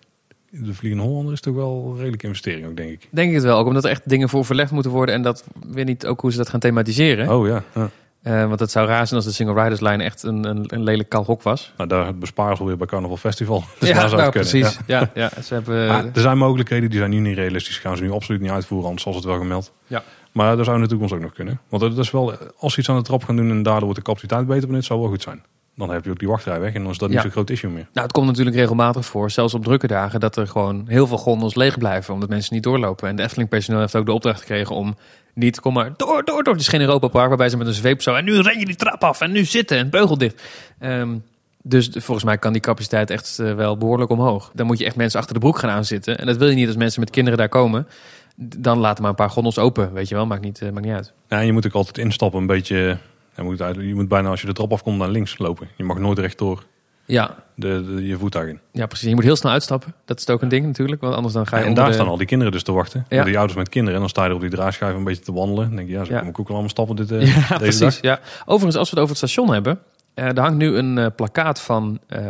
[0.49, 3.07] de Vliegende Hollander is toch wel een redelijke investering ook, denk ik.
[3.11, 3.57] denk ik het wel.
[3.57, 5.15] Ook omdat er echt dingen voor verlegd moeten worden.
[5.15, 7.29] En dat weet niet ook hoe ze dat gaan thematiseren.
[7.29, 7.63] Oh ja.
[7.75, 7.89] ja.
[8.21, 10.83] Eh, want het zou raar zijn als de Single Riders Line echt een, een, een
[10.83, 11.73] lelijk kaal hok was.
[11.77, 13.63] Nou, daar besparen ze alweer bij Carnaval Festival.
[13.79, 14.79] Dus ja, daar zou nou, precies.
[14.87, 15.09] Ja.
[15.13, 15.87] Ja, ze hebben...
[15.91, 17.77] Maar er zijn mogelijkheden, die zijn nu niet realistisch.
[17.77, 19.73] Gaan ze nu absoluut niet uitvoeren, anders was het wel gemeld.
[19.87, 20.03] Ja.
[20.31, 21.59] Maar dat zou in de toekomst ook nog kunnen.
[21.69, 23.97] Want dat is wel, als ze iets aan de trap gaan doen en daardoor wordt
[23.97, 25.43] de capaciteit beter benut, zou wel goed zijn.
[25.87, 27.71] Dan heb je ook die wachtrij weg en dan is dat niet zo'n groot issue
[27.71, 27.87] meer.
[27.93, 31.17] Nou, het komt natuurlijk regelmatig voor, zelfs op drukke dagen, dat er gewoon heel veel
[31.17, 33.09] gondels leeg blijven, omdat mensen niet doorlopen.
[33.09, 34.95] En de Efteling personeel heeft ook de opdracht gekregen om
[35.33, 36.53] niet, kom maar, door, door, door.
[36.53, 38.65] Het is geen Europa Park waarbij ze met een zweep zo, en nu ren je
[38.65, 40.43] die trap af, en nu zitten, en beugel dicht.
[40.79, 41.15] Ehm,
[41.63, 44.51] dus volgens mij kan die capaciteit echt eh, wel behoorlijk omhoog.
[44.53, 46.17] Dan moet je echt mensen achter de broek gaan aanzitten.
[46.17, 47.87] En dat wil je niet als mensen met kinderen daar komen.
[48.35, 50.95] Dan laten maar een paar gondels open, weet je wel, maakt niet, eh, maakt niet
[50.95, 51.13] uit.
[51.27, 52.97] Ja, je moet ook altijd instappen een beetje...
[53.35, 55.67] Je moet, uit- je moet bijna als je de trap afkomt naar links lopen.
[55.75, 56.63] Je mag nooit rechtdoor
[57.05, 58.59] Ja, de, de, je voettuig in.
[58.71, 59.07] ja, precies.
[59.09, 59.93] Je moet heel snel uitstappen.
[60.05, 62.07] Dat is ook een ding natuurlijk, want anders dan ga je en daar de- staan
[62.07, 63.05] al die kinderen dus te wachten.
[63.09, 63.23] Ja.
[63.23, 63.93] Die ouders met kinderen.
[63.95, 65.67] En dan sta je er op die draaischijf een beetje te wandelen.
[65.67, 66.19] Dan denk je, ja, zo Ja.
[66.19, 67.79] kom ik ook allemaal stappen dit, eh, Ja, deze precies.
[67.79, 68.01] dag.
[68.01, 68.19] Ja.
[68.45, 69.79] Overigens, als we het over het station hebben.
[70.13, 72.21] eh er hangt nu een eh, plakkaat van eh,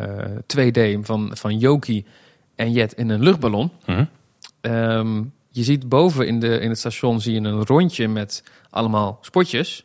[0.57, 2.05] 2D van, van Joki
[2.55, 3.71] en Jet in een luchtballon.
[3.85, 4.03] Mhm.
[4.61, 5.15] Ehm,
[5.49, 9.83] je ziet boven in, de, in het station zie je een rondje met allemaal spotjes.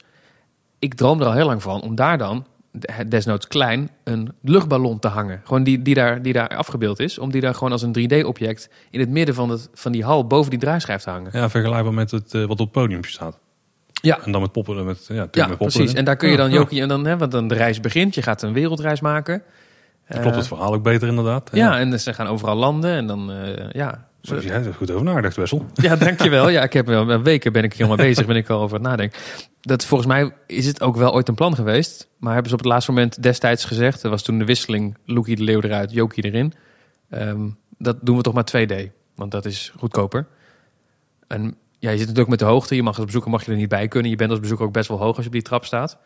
[0.78, 4.98] Ik droom er al heel lang van om daar dan, de- desnoods klein, een luchtballon
[4.98, 5.40] te hangen.
[5.44, 7.18] Gewoon die, die, daar, die daar afgebeeld is.
[7.18, 10.26] Om die daar gewoon als een 3D-object in het midden van, het, van die hal
[10.26, 11.30] boven die draaischijf te hangen.
[11.32, 13.38] Ja, vergelijkbaar met het, eh, wat op het podium staat.
[14.02, 14.18] Ja.
[14.24, 14.84] En dan met poppen.
[14.84, 15.92] Met, ja, Ja, met poppen precies.
[15.92, 16.54] En daar kun je dan ja.
[16.54, 18.14] Jokie en dan, hè, want dan de reis begint.
[18.14, 19.42] Je gaat een wereldreis maken.
[20.08, 21.50] Dan klopt het Eh, verhaal ook beter inderdaad.
[21.52, 24.08] Ja, en ze gaan overal landen en dan, eh, ja.
[24.26, 25.66] Zo heb jij er goed over nagedacht, Wessel.
[25.74, 26.48] Ja, dankjewel.
[26.48, 28.60] Ja, ik heb wel een weken ben ik hier al mee bezig, ben ik al
[28.60, 29.18] over het nadenken.
[29.60, 32.62] Dat volgens mij is het ook wel ooit een plan geweest, maar hebben ze op
[32.62, 34.02] het laatste moment destijds gezegd.
[34.02, 36.52] Er was toen de wisseling, Loekie de Leeuw eruit, Jokie erin.
[37.10, 37.48] Ehm,
[37.78, 40.26] dat doen we toch maar 2D, want dat is goedkoper.
[41.26, 42.74] En ja, je zit natuurlijk met de hoogte.
[42.74, 44.10] Je mag als bezoeker mag je er niet bij kunnen.
[44.10, 45.98] Je bent als bezoeker ook best wel hoog als je op die trap staat.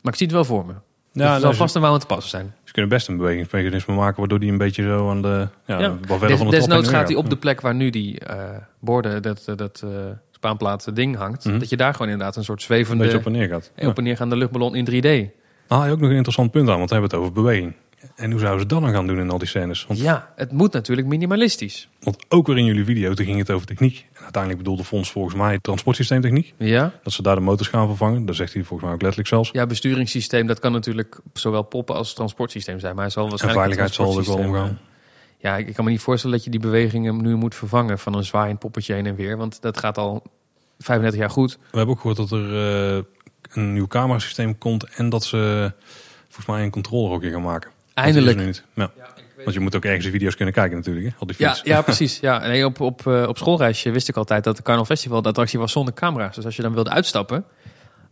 [0.00, 0.72] Maar ik zie het wel voor me.
[0.72, 2.54] Ja, Ja, het zal vast een wouw te passen zijn.
[2.76, 5.88] Kunnen best een bewegingsmechanisme maken waardoor die een beetje zo aan de ja, Ja.
[5.88, 8.38] wat verder Des, van de desnoods gaat hij op de plek waar nu die eh,
[8.80, 9.90] borden, dat, eh, dat eh,
[10.30, 11.44] spaanplaat ding hangt.
[11.44, 11.58] Mhm.
[11.58, 13.72] Dat je daar gewoon inderdaad een soort een zwevende, beetje op en neer gaat.
[13.76, 15.30] op en neergaande luchtballon in 3D.
[15.68, 17.74] Ah, je ook nog een interessant punt aan, want we hebben het over beweging.
[18.14, 19.86] En hoe zouden ze dat dan gaan doen in al die scènes?
[19.86, 21.88] Want, Ja, het moet natuurlijk minimalistisch.
[22.00, 24.06] want ook weer in jullie video, toen ging het over techniek.
[24.12, 26.54] En uiteindelijk bedoelde Fons volgens mij transportsysteemtechniek.
[26.58, 28.26] Ja, Dat ze daar de motors gaan vervangen.
[28.26, 29.50] Dat zegt hij volgens mij ook letterlijk zelfs.
[29.52, 32.94] ja besturingssysteem, dat kan natuurlijk zowel poppen als transportsysteem zijn.
[32.94, 34.78] Maar hij zal en waarschijnlijk veiligheid zal er ook wel omgaan.
[34.80, 34.94] eh,
[35.38, 38.24] Ja, ik, kan me niet voorstellen dat je die bewegingen nu moet vervangen van een
[38.24, 39.36] zwaaiend poppetje heen en weer.
[39.36, 40.22] Want dat gaat al
[40.78, 41.58] 35 jaar goed.
[41.70, 42.56] We hebben ook gehoord dat er
[42.96, 43.02] eh,
[43.52, 44.84] een nieuw camerasysteem komt.
[44.84, 45.72] En dat ze
[46.24, 47.70] volgens mij een controlerhokje gaan maken.
[48.04, 48.38] Eindelijk.
[48.38, 48.64] Niet.
[48.74, 48.90] Ja.
[49.36, 51.06] Want je moet ook ergens de video's kunnen kijken natuurlijk.
[51.06, 51.12] Hè?
[51.18, 51.66] Op die Ja, fiets.
[51.68, 52.20] ja, precies.
[52.20, 55.28] Ja, nee, op, op, eh, op schoolreisje wist ik altijd dat de Carnival Festival de
[55.28, 56.34] attractie was zonder camera's.
[56.34, 57.44] Dus als je dan wilde uitstappen,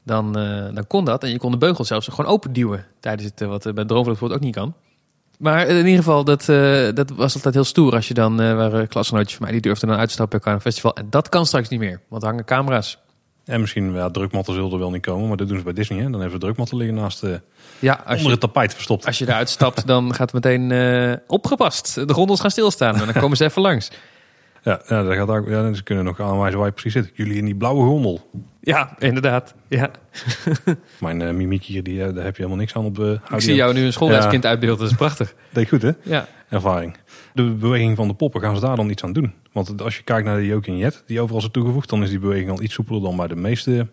[0.05, 1.23] dan, eh, dan kon dat.
[1.23, 4.41] En je kon de beugel zelfs gewoon openduwen tijdens het, eh, wat bij Droomvlucht bijvoorbeeld
[4.41, 4.75] ook niet kan.
[5.39, 6.45] Maar in ieder geval, dat,
[6.97, 7.93] dat was altijd heel stoer.
[7.95, 10.47] Als je dan, eh waren klasgenootjes van mij, die durfden dan uit te stappen bij
[10.47, 10.95] Carnival Festival.
[10.97, 12.99] En dat kan straks niet meer, want er hangen camera's.
[13.45, 15.29] En misschien, ja, drukmatten zullen er wel niet komen.
[15.29, 15.99] Maar dat doen ze bij Disney.
[15.99, 16.05] Hè?
[16.05, 17.41] Dan hebben ze drukmatten liggen naast de,
[17.79, 19.07] Ja, als onder je, het tapijt verstopt.
[19.07, 21.95] als je eruit stapt, dan gaat het meteen eh, opgepast.
[22.09, 23.91] De gondels gaan stilstaan en dan komen ze even langs.
[24.63, 27.11] Ja, ja, dat gaat ook, ja, ze kunnen nog aanwijzen waar je precies zit.
[27.15, 28.31] Jullie in die blauwe gondel.
[28.61, 29.55] Ja, inderdaad.
[29.69, 29.91] Ja.
[31.01, 33.41] Mijn eh, mimiek hier, die, eh, daar heb je helemaal niks aan op eh Ik
[33.41, 35.35] zie jou nu een schoolreiskind uitbeelden, dat is prachtig.
[35.53, 35.91] Deed goed, hè?
[36.03, 36.27] Ja.
[36.49, 36.97] Ervaring.
[37.35, 39.33] De beweging van de poppen, gaan ze daar dan iets aan doen?
[39.53, 42.09] Want als je kijkt naar de Joke en Jet, die overal is toegevoegd, dan is
[42.11, 43.87] die beweging al iets soepeler dan bij de meeste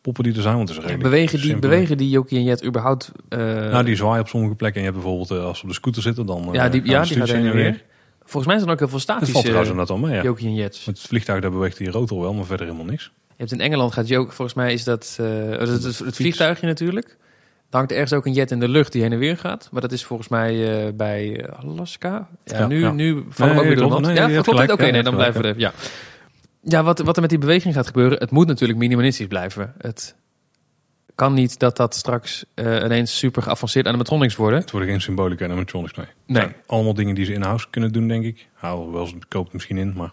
[0.00, 0.56] poppen die er zijn.
[0.56, 1.68] Want het is redelijk bewegen, die, simpel.
[1.70, 3.12] bewegen die Jokie en Jet überhaupt...
[3.28, 4.80] eh, Nou, die zwaaien op sommige plekken.
[4.80, 6.80] En je hebt bijvoorbeeld, eh, als ze op de scooter zitten, dan eh, ja, die,
[6.80, 7.84] gaan ja, die gaat heen en weer.
[8.20, 10.22] Volgens mij zijn er ook heel veel Het valt statische trouwens al mee, ja.
[10.22, 10.84] Jokie en Jets.
[10.84, 13.04] Met het vliegtuig, daar beweegt die rotor wel, maar verder helemaal niks.
[13.28, 15.26] Je hebt in Engeland gaat Joke, volgens mij is dat, eh,
[15.58, 17.16] het vliegtuigje natuurlijk.
[17.70, 19.68] Dan hangt er ergens ook een jet in de lucht die heen en weer gaat.
[19.72, 22.28] Maar dat is volgens mij eh, bij Alaska.
[22.44, 22.92] Ja, Ja, nu, ja.
[22.92, 24.00] nu vallen we ook weer door.
[24.00, 24.72] Nee, ja, klopt.
[24.72, 25.58] Oké, nee, dan blijven we er.
[25.58, 25.72] Ja,
[26.62, 29.74] ja wat, wat er met die beweging gaat gebeuren, het moet natuurlijk minimalistisch blijven.
[29.78, 30.16] Het
[31.14, 34.60] kan niet dat dat straks eh, ineens super geavanceerd animatronics worden.
[34.60, 36.06] Het worden geen symbolica en animatronics, nee.
[36.26, 36.48] Nee.
[36.66, 38.48] Allemaal dingen die ze in-house kunnen doen, denk ik.
[38.54, 40.12] Hou wel eens koopt misschien in, maar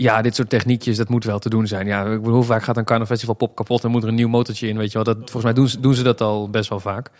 [0.00, 1.86] Ja, dit soort techniekjes, dat moet wel te doen zijn.
[1.86, 4.68] Ja, hoe vaak gaat een Carnival Festival pop kapot en moet er een nieuw motortje
[4.68, 5.04] in, weet je wel.
[5.04, 7.10] Dat, volgens mij doen ze, doen ze dat al best wel vaak.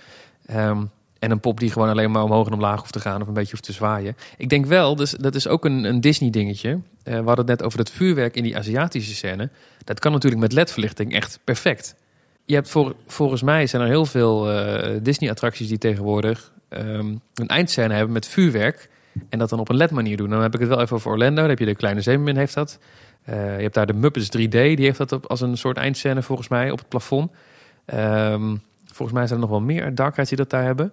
[0.46, 0.84] Ehm,
[1.18, 3.34] en een pop die gewoon alleen maar omhoog en omlaag hoeft te gaan of een
[3.34, 4.16] beetje hoeft te zwaaien.
[4.36, 6.70] Ik denk wel, dus, dat is ook een, een Disney dingetje.
[6.70, 9.50] Eh, we hadden het net over dat vuurwerk in die Aziatische scène.
[9.84, 11.94] Dat kan natuurlijk met ledverlichting echt perfect.
[12.44, 17.14] Je hebt voor, volgens mij zijn er heel veel eh, Disney attracties die tegenwoordig ehm,
[17.34, 18.88] een eindscène hebben met vuurwerk.
[19.28, 20.30] En dat dan op een LED-manier doen.
[20.30, 21.40] Dan heb ik het wel even over Orlando.
[21.40, 22.78] Dan heb je de Kleine Zeemermin heeft dat.
[23.24, 24.50] Eh, je hebt daar de Muppets 3D.
[24.50, 27.30] Die heeft dat op, als een soort eindscène volgens mij op het plafond.
[27.84, 28.56] Ehm,
[28.86, 30.92] volgens mij zijn er nog wel meer Dark Rides die dat daar hebben.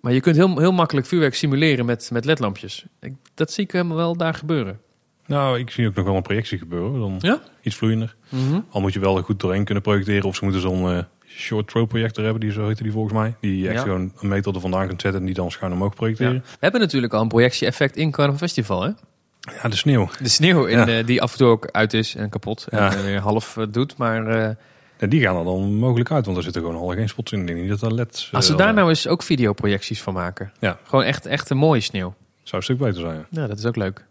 [0.00, 2.86] Maar je kunt heel, heel makkelijk vuurwerk simuleren met, met LED-lampjes.
[3.00, 4.80] Ik, dat zie ik helemaal wel daar gebeuren.
[5.26, 7.00] nou, ik zie ook nog wel een projectie gebeuren.
[7.00, 7.40] Dan Ja?
[7.62, 8.16] iets vloeiender.
[8.70, 10.24] Al moet je wel er goed doorheen kunnen projecteren.
[10.28, 10.98] Of ze moeten zo'n eh,
[11.36, 13.34] short throw projector hebben, die zo heette die volgens mij.
[13.40, 13.82] Die je echt Ja.
[13.82, 16.34] gewoon een meter er vandaan kunt zetten en die dan schuin omhoog projecteren.
[16.34, 18.90] We hebben natuurlijk al een projectie-effect in Carnival Festival, hè?
[19.62, 20.08] Ja, de sneeuw.
[20.22, 20.86] De sneeuw in, Ja.
[20.98, 22.66] eh, die af en toe ook uit is en kapot.
[22.70, 23.96] En eh, weer half eh, doet.
[23.96, 24.26] Maar
[24.98, 27.44] En die gaan er dan mogelijk uit, want er zitten gewoon al geen spots in.
[27.44, 28.28] Niet dat er leds...
[28.32, 30.52] als ze daar nou eens ook videoprojecties van maken.
[30.60, 30.78] Ja.
[30.84, 32.14] Gewoon echt, echt een mooie sneeuw.
[32.42, 33.14] Zou een stuk beter zijn.
[33.30, 33.40] ja.
[33.40, 34.04] Ja, dat is ook leuk.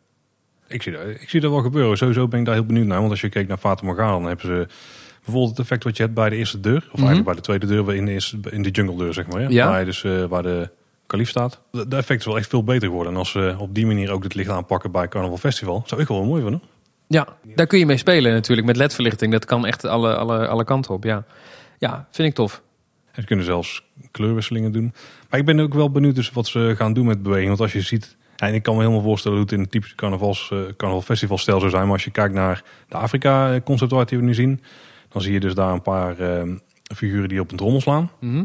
[0.67, 1.97] Ik zie, dat, ik zie dat wel gebeuren.
[1.97, 2.99] Sowieso ben ik daar heel benieuwd naar.
[2.99, 4.67] Want als je kijkt naar Fata Morgana, dan hebben ze
[5.24, 6.88] bijvoorbeeld het effect wat je hebt bij de eerste deur.
[6.91, 9.41] Of eigenlijk bij de tweede deur, in de, eerste, in de jungle deur, zeg maar.
[9.41, 9.49] Ja?
[9.49, 9.67] Ja.
[9.67, 10.69] Waar, je dus, eh, waar de
[11.07, 11.61] kalif staat.
[11.72, 13.13] De, de effect is wel echt veel beter geworden.
[13.13, 16.07] En als ze op die manier ook het licht aanpakken bij Carnival Festival, zou ik
[16.07, 16.61] wel mooi vinden.
[17.07, 19.32] Ja, daar kun je mee spelen natuurlijk met ledverlichting.
[19.32, 21.26] Dat kan echt alle, alle, alle kanten op, ja.
[21.78, 22.61] Ja, vind ik tof.
[23.11, 24.93] En ze kunnen zelfs kleurwisselingen doen.
[25.30, 27.47] Maar ik ben ook wel benieuwd dus wat ze gaan doen met beweging.
[27.47, 29.95] Want als je ziet, en ik kan me helemaal voorstellen hoe het in het typische
[29.95, 31.84] carnavals, eh, carnaval festival stijl zou zijn.
[31.84, 34.61] Maar als je kijkt naar de Afrika concept art die we nu zien,
[35.12, 36.49] dan zie je dus daar een paar eh,
[36.95, 38.12] figuren die op een trommel slaan.
[38.20, 38.43] Mhm.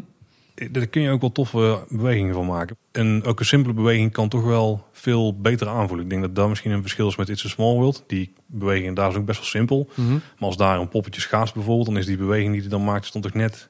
[0.54, 2.76] Eh, Daar kun je ook wel toffe bewegingen van maken.
[2.92, 6.04] En ook een simpele beweging kan toch wel veel beter aanvoelen.
[6.04, 8.04] Ik denk dat daar misschien een verschil is met It's a Small World.
[8.06, 9.88] Die beweging daar is ook best wel simpel.
[9.94, 10.12] Mhm.
[10.12, 13.06] Maar als daar een poppetje schaats bijvoorbeeld, dan is die beweging die hij dan maakt,
[13.06, 13.68] stond toch net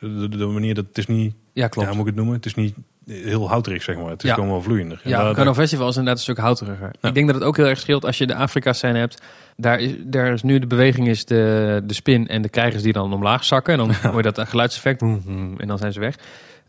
[0.00, 1.88] de, de, de manier dat het is niet, Ja, klopt.
[1.88, 2.34] ja, moet ik het noemen?
[2.34, 2.74] Het is niet
[3.06, 4.10] heel houterig, zeg maar.
[4.10, 4.34] Het is Ja.
[4.34, 5.00] gewoon wel vloeiender.
[5.04, 6.90] En Ja, daar- Carnival Festival is inderdaad een stuk houteriger.
[7.00, 9.22] Ik denk dat het ook heel erg scheelt als je de Afrika-scène hebt.
[9.56, 12.92] Daar is, daar is nu de beweging is de, de spin en de krijgers die
[12.92, 13.72] dan omlaag zakken.
[13.72, 16.14] En dan hoor je dat geluidseffect en dan zijn ze weg.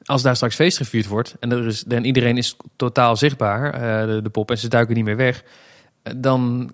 [0.03, 4.07] Als daar straks feest gevierd wordt en, er is, en iedereen is totaal zichtbaar, eh,
[4.07, 5.43] de, de pop, en ze duiken niet meer weg.
[6.03, 6.71] eh, Dan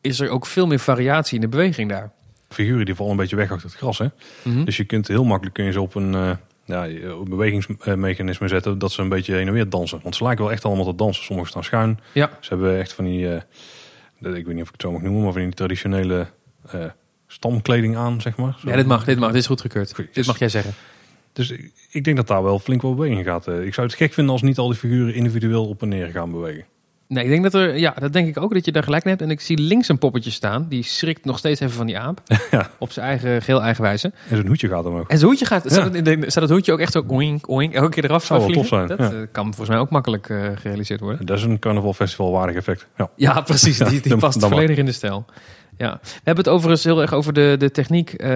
[0.00, 2.10] is er ook veel meer variatie in de beweging daar.
[2.48, 3.98] figuren die vallen een beetje weg achter het gras.
[3.98, 4.06] Hè?
[4.42, 4.64] Mhm.
[4.64, 6.30] Dus je kunt heel makkelijk kun je ze op een, eh,
[6.72, 10.00] ja, een bewegingsmechanisme zetten dat ze een beetje heen en weer dansen.
[10.02, 11.24] Want ze lijken wel echt allemaal te dansen.
[11.24, 12.00] Sommigen staan schuin.
[12.12, 12.30] Ja.
[12.40, 15.22] Ze hebben echt van die, eh, ik weet niet of ik het zo mag noemen,
[15.22, 16.26] maar van die traditionele
[16.70, 16.84] eh,
[17.26, 18.56] stamkleding aan, zeg maar.
[18.60, 18.68] Zo.
[18.68, 19.94] Ja, dit mag, dit mag, dit is goedgekeurd.
[19.94, 20.14] Goed.
[20.14, 20.74] Dit mag jij zeggen.
[21.32, 23.46] Dus ik, ik denk dat daar wel flink wel beweging gaat.
[23.48, 26.06] Eh, Ik zou het gek vinden als niet al die figuren individueel op en neer
[26.08, 26.64] gaan bewegen.
[27.12, 29.10] Nee, ik denk dat er, ja, dat denk ik ook dat je daar gelijk in
[29.10, 29.22] hebt.
[29.22, 30.66] En ik zie links een poppetje staan.
[30.68, 32.20] Die schrikt nog steeds even van die aap.
[32.50, 32.70] Ja.
[32.78, 34.06] Op zijn eigen, geel eigen wijze.
[34.06, 35.06] En zijn hoedje gaat omhoog.
[35.06, 35.70] En zijn hoedje gaat, Ja.
[35.70, 38.50] staat, het staat het hoedje ook echt zo oink, oink, elke keer eraf Zou wel
[38.50, 39.10] tof zijn, Dat ja.
[39.10, 41.26] eh, kan volgens mij ook makkelijk eh, gerealiseerd worden.
[41.26, 42.86] Dat is een carnavalfestival waardig effect.
[43.16, 43.40] Ja.
[43.40, 43.78] Precies.
[43.78, 45.24] Die, die past dan volledig in de stijl.
[45.76, 45.98] Ja.
[46.02, 48.12] We hebben het overigens heel erg over de, de techniek.
[48.12, 48.28] Eh,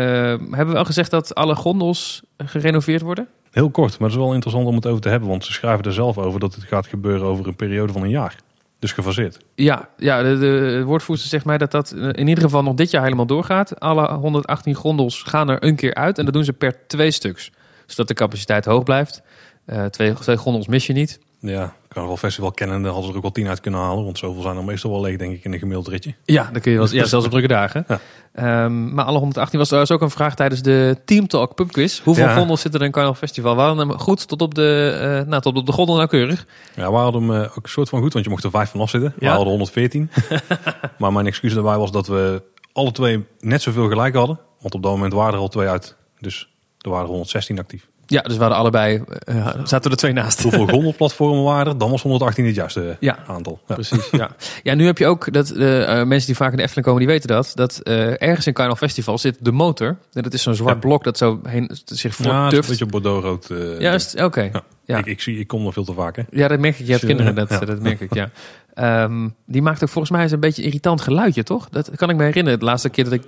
[0.50, 3.28] hebben we al gezegd dat alle gondels gerenoveerd worden?
[3.50, 5.28] Heel kort, maar het is wel interessant om het over te hebben.
[5.28, 8.10] Want ze schrijven er zelf over dat het gaat gebeuren over een periode van een
[8.10, 8.36] jaar.
[8.78, 9.38] Dus gefaseerd.
[9.54, 12.90] Ja, ja de, de woordvoerster zegt mij dat dat eh, in ieder geval nog dit
[12.90, 13.80] jaar helemaal doorgaat.
[13.80, 17.50] Alle 118 gondels gaan er een keer uit en dat doen ze per twee stuks.
[17.86, 19.22] Zodat de capaciteit hoog blijft.
[19.64, 21.18] Eh, twee, twee gondels mis je niet.
[21.40, 24.04] Ja, carnavalfestival kennende hadden ze er ook wel tien uit kunnen halen.
[24.04, 26.14] Want zoveel zijn er meestal wel leeg, denk ik, in een gemiddeld ritje.
[26.24, 27.84] Ja, dan kun je wel, ja, zelfs op drukke dagen.
[27.88, 28.00] Ja.
[28.32, 32.00] Ehm, maar alle 118 was trouwens ook een vraag tijdens de Team Talk pubquiz.
[32.00, 32.34] Hoeveel Ja.
[32.36, 33.54] gondels zitten er in Carnaval Festival?
[33.56, 36.46] We hadden hem goed tot op de, eh, nou, tot op de gondel nauwkeurig.
[36.74, 38.70] Ja, we hadden hem eh, ook een soort van goed, want je mocht er vijf
[38.70, 39.12] van afzitten.
[39.18, 39.30] We Ja.
[39.30, 40.10] hadden 114.
[40.98, 42.42] maar mijn excuus daarbij was dat we
[42.72, 44.38] alle twee net zoveel gelijk hadden.
[44.60, 45.96] Want op dat moment waren er al twee uit.
[46.20, 46.48] Dus
[46.80, 47.88] er waren er 116 actief.
[48.06, 50.42] Ja, dus we hadden allebei, eh, zaten er twee naast.
[50.42, 51.78] Hoeveel gondelplatformen waren er?
[51.78, 53.18] Dan was 118 het juiste Ja.
[53.26, 53.60] aantal.
[53.66, 53.74] Ja.
[53.74, 54.30] Precies, ja.
[54.62, 57.02] Ja, nu heb je ook, dat de eh, mensen die vaak in de Efteling komen,
[57.02, 57.52] die weten dat.
[57.54, 59.96] Dat eh, ergens in Carnaval Festival zit de motor.
[60.12, 60.80] En dat is zo'n zwart Ja.
[60.80, 63.50] blok dat zo heen, zich Ja, het is een beetje Bordeaux-rood.
[63.50, 64.40] eh, Juist, oké.
[64.52, 64.62] Ja.
[64.84, 64.98] Ja.
[64.98, 66.22] Ik, ik, zie, ik kom er veel te vaak, hè.
[66.30, 66.86] Ja, dat merk ik.
[66.86, 67.66] Je hebt Dus, eh, kinderen, dat, ja.
[67.66, 68.30] dat merk ik, ja.
[68.74, 71.68] Ehm, die maakt ook volgens mij eens een beetje een irritant geluidje, toch?
[71.68, 72.58] Dat kan ik me herinneren.
[72.58, 73.22] De laatste keer dat ik,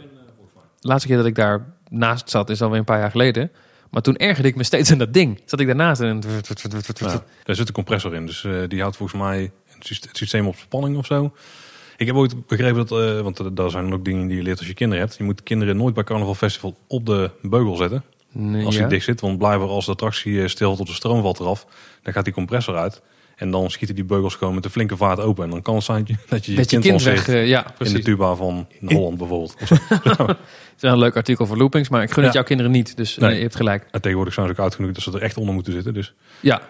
[0.80, 3.50] laatste keer dat ik daar naast zat, is alweer een paar jaar geleden.
[3.90, 5.40] Maar toen ergerde ik me steeds aan dat ding.
[5.44, 6.22] Zat ik daarnaast en...
[6.98, 10.16] Ja, daar zit een compressor in, dus eh, die houdt volgens mij het syst- het
[10.16, 11.32] systeem op spanning of zo.
[11.96, 14.58] Ik heb ooit begrepen dat, eh, want er- daar zijn ook dingen die je leert
[14.58, 15.16] als je kinderen hebt.
[15.18, 18.80] Je moet kinderen nooit bij Carnaval Festival op de beugel zetten Nee, als ja.
[18.80, 19.20] hij dicht zit.
[19.20, 21.66] Want blijkbaar als de attractie eh, stil tot de stroom valt eraf,
[22.02, 23.02] dan gaat die compressor uit.
[23.38, 25.44] En dan schieten die beugels gewoon met een flinke vaart open.
[25.44, 27.36] En dan kan het zijn dat je je, Dat je kind, kind lanceert weg...
[27.36, 28.04] eh, ja, in de precies.
[28.04, 29.54] tuba van Holland bijvoorbeeld.
[29.58, 30.36] Het
[30.76, 32.38] is wel een leuk artikel voor loopings, maar ik gun het Ja.
[32.38, 32.96] jouw kinderen niet.
[32.96, 33.28] Dus Nee.
[33.28, 33.86] nee, je hebt gelijk.
[33.90, 35.94] en tegenwoordig zijn ze ook oud genoeg dat ze er echt onder moeten zitten.
[35.94, 36.60] Dus, Ja,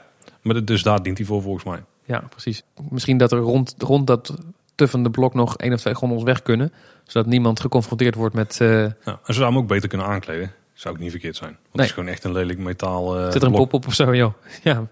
[0.42, 1.82] maar dus daar dient hij voor volgens mij.
[2.04, 2.62] ja, precies.
[2.90, 4.34] Misschien dat er rond, rond dat
[4.74, 6.72] tuffende blok nog één of twee gondels weg kunnen.
[7.06, 8.60] Zodat niemand geconfronteerd wordt met...
[8.60, 10.52] eh, Ja, en ze zouden hem ook beter kunnen aankleden.
[10.74, 11.50] Zou ook niet verkeerd zijn.
[11.50, 11.72] Want Nee.
[11.72, 13.16] het is gewoon echt een lelijk metaal.
[13.18, 13.68] eh, Zit er een blok.
[13.68, 14.32] pop op of zo, joh?
[14.62, 14.86] Ja.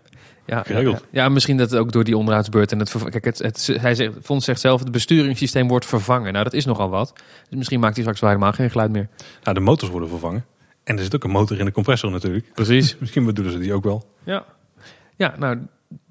[0.46, 1.04] Ja, Geregeld.
[1.10, 3.94] Ja, ja, misschien dat het ook door die onderhoudsbeurt en het Kijk, het, het, hij
[3.94, 6.32] zegt, Fons zegt zelf, het besturingssysteem wordt vervangen.
[6.32, 7.12] Nou, dat is nogal wat.
[7.48, 9.08] Dus misschien maakt hij straks wel helemaal geen geluid meer.
[9.42, 10.44] Nou, de motors worden vervangen.
[10.84, 12.46] En er zit ook een motor in de compressor natuurlijk.
[12.54, 12.96] Precies.
[13.00, 14.06] Misschien bedoelen ze die ook wel.
[14.24, 14.44] Ja.
[15.16, 15.58] Ja, nou,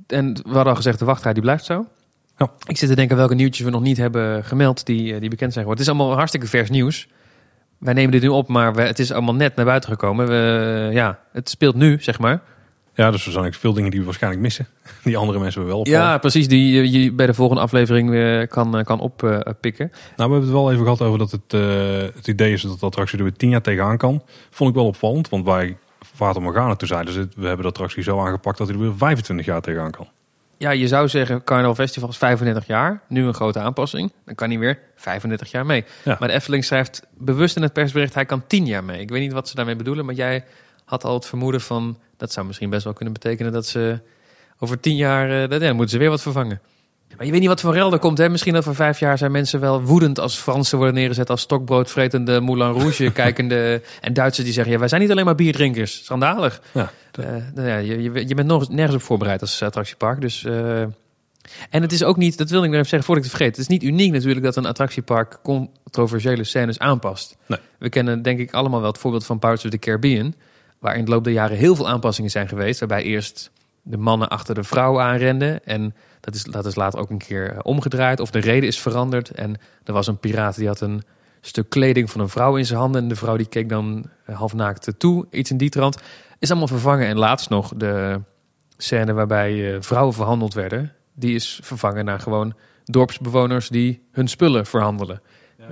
[0.07, 1.87] en we hadden al gezegd, de wachtrij die blijft zo.
[2.37, 2.51] Ja.
[2.67, 5.53] Ik zit te denken welke nieuwtjes we nog niet hebben gemeld die, eh, die bekend
[5.53, 5.85] zijn geworden.
[5.85, 7.07] Het is allemaal hartstikke vers nieuws.
[7.77, 10.27] Wij nemen dit nu op, maar we, het is allemaal net naar buiten gekomen.
[10.27, 12.41] We, ja, het speelt nu, zeg maar.
[12.95, 14.67] Ja, dus er zijn veel dingen die we waarschijnlijk missen.
[15.03, 15.99] Die andere mensen wel opvallen.
[15.99, 16.47] Ja, precies.
[16.47, 19.91] Die je bij de volgende aflevering weer kan, eh, kan oppikken.
[19.91, 22.79] Nou, we hebben het wel even gehad over dat het, eh, het idee is dat
[22.79, 24.23] de attractie er weer tien jaar tegenaan kan.
[24.49, 25.77] Vond ik wel opvallend, want bij
[26.15, 27.27] Vater Morgana toen zeiden ze...
[27.35, 30.07] we hebben de attractie zo aangepakt dat hij er weer 25 jaar tegenaan kan.
[30.57, 33.01] Ja, je zou zeggen, Carnaval Festival is 35 jaar.
[33.07, 34.11] Nu een grote aanpassing.
[34.25, 35.85] Dan kan hij weer 35 jaar mee.
[36.03, 36.15] Ja.
[36.19, 38.13] Maar de Efteling schrijft bewust in het persbericht...
[38.13, 38.99] hij kan 10 jaar mee.
[38.99, 40.05] Ik weet niet wat ze daarmee bedoelen...
[40.05, 40.43] maar jij
[40.85, 41.97] had al het vermoeden van...
[42.17, 43.99] dat zou misschien best wel kunnen betekenen dat ze...
[44.59, 46.61] over 10 jaar, dat, ja, dan moeten ze weer wat vervangen.
[47.17, 48.17] Maar je weet niet wat voor rel er komt.
[48.17, 48.29] Hè?
[48.29, 50.19] Misschien over vijf jaar zijn mensen wel woedend...
[50.19, 53.11] als Fransen worden neergezet als stokbroodvretende Moulin Rouge...
[53.21, 54.73] kijkende en Duitsers die zeggen...
[54.73, 56.03] Ja, wij zijn niet alleen maar bierdrinkers.
[56.03, 56.61] Schandalig.
[56.71, 60.21] Ja, Eh, nou ja, je, je, je bent nog nergens op voorbereid als attractiepark.
[60.21, 60.81] Dus, eh,
[61.69, 63.57] en het is ook niet, dat wil ik nog even zeggen voordat ik het vergeet.
[63.57, 67.37] Het is niet uniek natuurlijk dat een attractiepark controversiële scènes aanpast.
[67.45, 67.59] Nee.
[67.79, 70.33] We kennen denk ik allemaal wel het voorbeeld van Pirates of the Caribbean.
[70.85, 72.79] Waar in de loop der jaren heel veel aanpassingen zijn geweest.
[72.79, 75.65] Waarbij eerst de mannen achter de vrouwen aanrenden.
[75.65, 78.19] En dat is, dat is later ook een keer eh, omgedraaid.
[78.19, 79.29] Of de reden is veranderd.
[79.29, 81.03] En er was een piraat die had een
[81.41, 83.01] stuk kleding van een vrouw in zijn handen.
[83.01, 85.27] En de vrouw die keek dan eh, halfnaakt toe.
[85.31, 85.97] Iets in die trant.
[86.39, 87.07] Is allemaal vervangen.
[87.07, 88.21] En laatst nog de
[88.77, 90.93] scène waarbij eh, vrouwen verhandeld werden.
[91.13, 95.21] Die is vervangen naar gewoon dorpsbewoners die hun spullen verhandelen.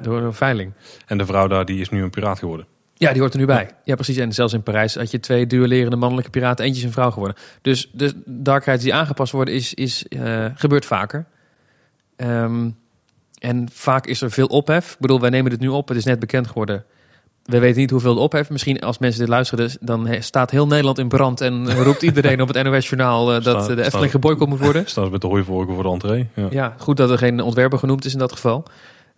[0.02, 0.74] Door een veiling.
[1.06, 2.68] En de vrouw daar die is nu een piraat geworden.
[3.04, 3.70] Ja, die hoort er nu bij.
[3.84, 4.18] Ja, precies.
[4.18, 6.66] En zelfs in Parijs had je twee duellerende mannelijke piraten.
[6.66, 7.38] Eentje is een vrouw geworden.
[7.62, 11.26] Dus de dark rides die aangepast worden, is, is, eh, gebeurt vaker.
[12.16, 12.70] Ehm,
[13.40, 14.92] en vaak is er veel ophef.
[14.92, 15.88] Ik bedoel, wij nemen dit nu op.
[15.88, 16.84] Het is net bekend geworden.
[17.44, 18.50] We weten niet hoeveel het op heeft.
[18.50, 22.48] Misschien als mensen dit luisteren, dan staat heel Nederland in brand en roept iedereen op
[22.54, 24.86] het NOS-journaal dat Staat- eh, de staat- Efteling geboycott moet worden.
[24.88, 26.28] Staan ze met de hooivorken voor de entree.
[26.34, 26.48] Ja.
[26.50, 28.64] Ja, goed dat er geen ontwerper genoemd is in dat geval.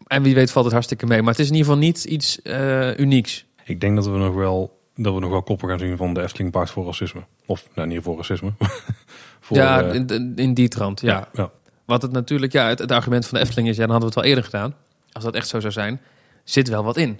[0.07, 1.21] En wie weet valt het hartstikke mee.
[1.21, 3.45] Maar het is in ieder geval niet iets eh, unieks.
[3.65, 6.21] Ik denk dat we nog wel dat we nog wel koppen gaan zien van de
[6.21, 7.21] Efteling paard voor racisme.
[7.45, 8.51] Of nou, niet voor racisme.
[9.39, 11.01] voor, ja, eh, in, in die trant.
[11.01, 11.13] Ja.
[11.13, 11.27] ja.
[11.33, 11.51] ja.
[11.85, 14.15] Wat het natuurlijk, ja, het, het argument van de Efteling is, ja, dan hadden we
[14.15, 14.75] het wel eerder gedaan.
[15.11, 16.01] Als dat echt zo zou zijn,
[16.43, 17.19] zit wel wat in.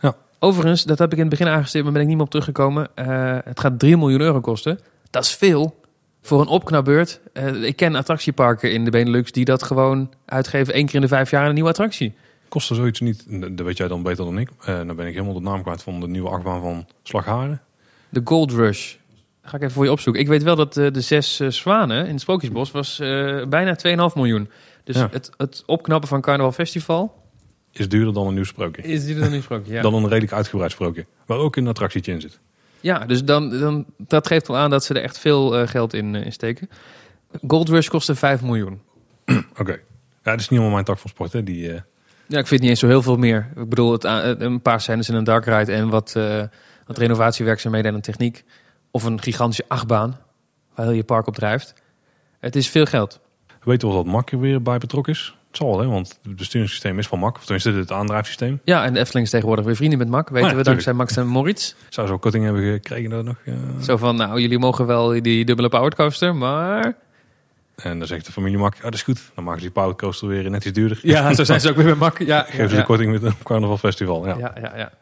[0.00, 0.16] Ja.
[0.38, 2.88] Overigens, dat heb ik in het begin aangestipt, maar ben ik niet meer op teruggekomen.
[2.94, 4.80] Eh, het gaat 3 miljoen euro kosten.
[5.10, 5.80] Dat is veel
[6.22, 7.20] voor een opknapbeurt.
[7.32, 11.08] Eh, ik ken attractieparken in de Benelux die dat gewoon uitgeven één keer in de
[11.08, 12.14] vijf jaar een nieuwe attractie.
[12.48, 13.24] Kostte zoiets niet,
[13.56, 14.50] dat weet jij dan beter dan ik.
[14.60, 17.60] Eh dan ben ik helemaal de naam kwijt van de nieuwe achtbaan van Slagharen.
[18.08, 18.94] De Gold Rush.
[19.42, 20.22] Ga ik even voor je opzoeken.
[20.22, 22.96] Ik weet wel dat eh, de zes eh, zwanen in het Sprookjesbos was
[23.48, 23.76] bijna
[24.10, 24.50] 2,5 miljoen.
[24.84, 25.08] Dus Ja.
[25.10, 27.22] het, het opknappen van Carnaval Festival
[27.72, 28.82] Is duurder dan een nieuw sprookje.
[28.82, 29.72] is die er dan niet gesproken.
[29.72, 29.82] Ja.
[29.90, 31.06] Dan een redelijk uitgebreid sprookje.
[31.26, 32.38] Waar ook een attractietje in zit.
[32.80, 36.14] Ja, dus dan, dan, dat geeft wel aan dat ze er echt veel geld in,
[36.14, 36.68] in steken.
[37.46, 38.80] Gold Rush kostte 5 miljoen.
[39.60, 39.72] Oké.
[39.72, 41.32] Ja, dat is niet helemaal mijn tak van sport.
[41.32, 41.42] Hè.
[41.42, 41.82] Die,
[42.28, 43.48] Ja, ik vind niet eens zo heel veel meer.
[43.56, 46.42] Ik bedoel, het, een paar scènes in een dark ride en wat, eh,
[46.86, 48.44] wat renovatiewerkzaamheden en een techniek.
[48.90, 50.18] Of een gigantische achtbaan,
[50.74, 51.74] waar heel je park op drijft.
[52.40, 53.20] Het is veel geld.
[53.62, 55.34] weten we dat Mak er weer bij betrokken is?
[55.48, 57.36] Het zal wel, hè, want het besturingssysteem is van Mak.
[57.36, 58.60] Of tenminste het aandrijfsysteem.
[58.64, 60.28] Ja, en de Efteling is tegenwoordig weer vrienden met Mak.
[60.28, 61.74] Weten ja, we dankzij Max en Moritz.
[61.88, 63.36] Zou zo korting hebben gekregen daar nog?
[63.44, 63.54] eh?
[63.80, 66.96] Zo van, nou, jullie mogen wel die dubbele powered coaster, maar...
[67.76, 69.30] En dan zegt de familie Mak, ja dat is goed.
[69.34, 70.98] Dan maken ze die powercoaster weer net iets duurder.
[71.02, 72.18] Ja, zo zijn ze ook weer met Mak.
[72.18, 74.26] Ja, Geven ze de korting met een carnaval festival.
[74.26, 74.52] Ja, ja.
[74.60, 74.92] ja, ja,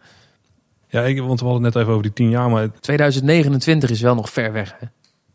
[0.88, 1.02] ja.
[1.02, 2.50] ik, want we hadden het net even over die tien jaar.
[2.50, 4.86] Maar het- 2029 is wel nog ver weg, hè?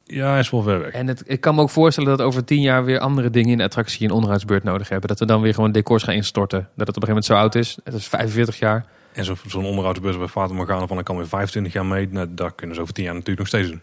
[0.04, 0.92] ja, is wel ver weg.
[0.94, 3.58] En het, ik kan me ook voorstellen dat over tien jaar weer andere dingen in
[3.58, 5.08] de attractie en onderhoudsbeurt nodig hebben.
[5.08, 6.70] Dat we dan weer gewoon decors gaan instorten.
[6.76, 7.78] Dat het op een gegeven moment zo oud is.
[7.84, 8.86] Het is 45 jaar.
[9.14, 12.08] En zo- zo'n onderhoudsbus bij Fata Morgana van, dan kan weer 25 jaar mee.
[12.12, 13.82] Nou, dat kunnen ze over 10 jaar natuurlijk nog steeds doen.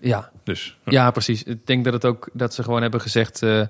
[0.00, 0.92] Ja, Dus ja.
[0.92, 1.42] ja precies.
[1.42, 3.42] Ik denk dat, het ook, dat ze gewoon hebben gezegd...
[3.42, 3.62] eh,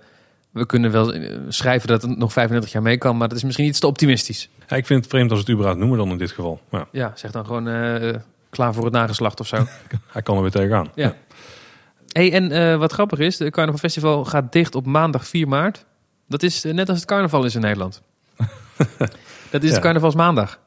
[0.50, 3.16] we kunnen wel eh, schrijven dat het nog 35 jaar mee kan.
[3.16, 4.48] Maar dat is misschien iets te optimistisch.
[4.68, 6.60] Ja, ik vind het vreemd als het überhaupt noemen dan in dit geval.
[6.70, 8.14] Ja, Ja, zeg dan gewoon eh,
[8.50, 9.56] klaar voor het nageslacht of zo.
[10.12, 10.90] hij kan er weer tegenaan.
[10.94, 11.14] Ja.
[12.08, 15.84] Hey, en wat grappig is, de Carnaval Festival gaat dicht op maandag 4 maart.
[16.28, 18.02] Dat is net als het carnaval is in Nederland.
[19.50, 20.60] dat is het carnavalsmaandag.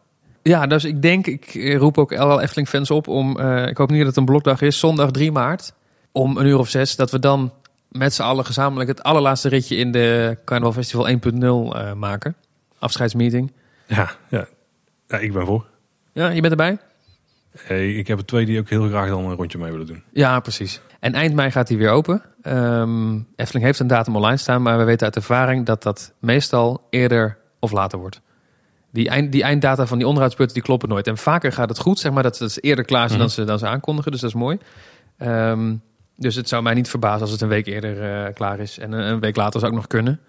[0.43, 3.89] Ja, dus ik denk, ik roep ook alle Efteling fans op om, eh, ik hoop
[3.89, 5.73] niet dat het een blokdag is, zondag 3 maart,
[6.11, 7.53] om een uur of zes, dat we dan
[7.89, 12.35] met z'n allen gezamenlijk het allerlaatste ritje in de Carnaval Festival 1.0 eh, maken.
[12.79, 13.51] Afscheidsmeeting.
[13.87, 14.47] Ja, ja.
[15.07, 15.65] ja, ik ben voor.
[16.13, 16.77] Ja, je bent erbij?
[17.57, 20.03] Hey, ik heb er twee die ook heel graag dan een rondje mee willen doen.
[20.11, 20.81] Ja, precies.
[20.99, 22.21] En eind mei gaat hij weer open.
[22.41, 26.87] Ehm Efteling heeft een datum online staan, maar we weten uit ervaring dat dat meestal
[26.89, 28.21] eerder of later wordt.
[28.91, 31.07] Die, eind, die einddata van die onderhoudsbeurten die kloppen nooit.
[31.07, 33.27] En vaker gaat het goed, zeg maar, dat ze, dat ze eerder klaar zijn Mhm.
[33.27, 34.11] dan, ze, dan ze aankondigen.
[34.11, 34.57] Dus dat is mooi.
[35.17, 35.75] Ehm,
[36.17, 38.79] dus het zou mij niet verbazen als het een week eerder eh, klaar is.
[38.79, 40.19] En een, een week later zou ook nog kunnen.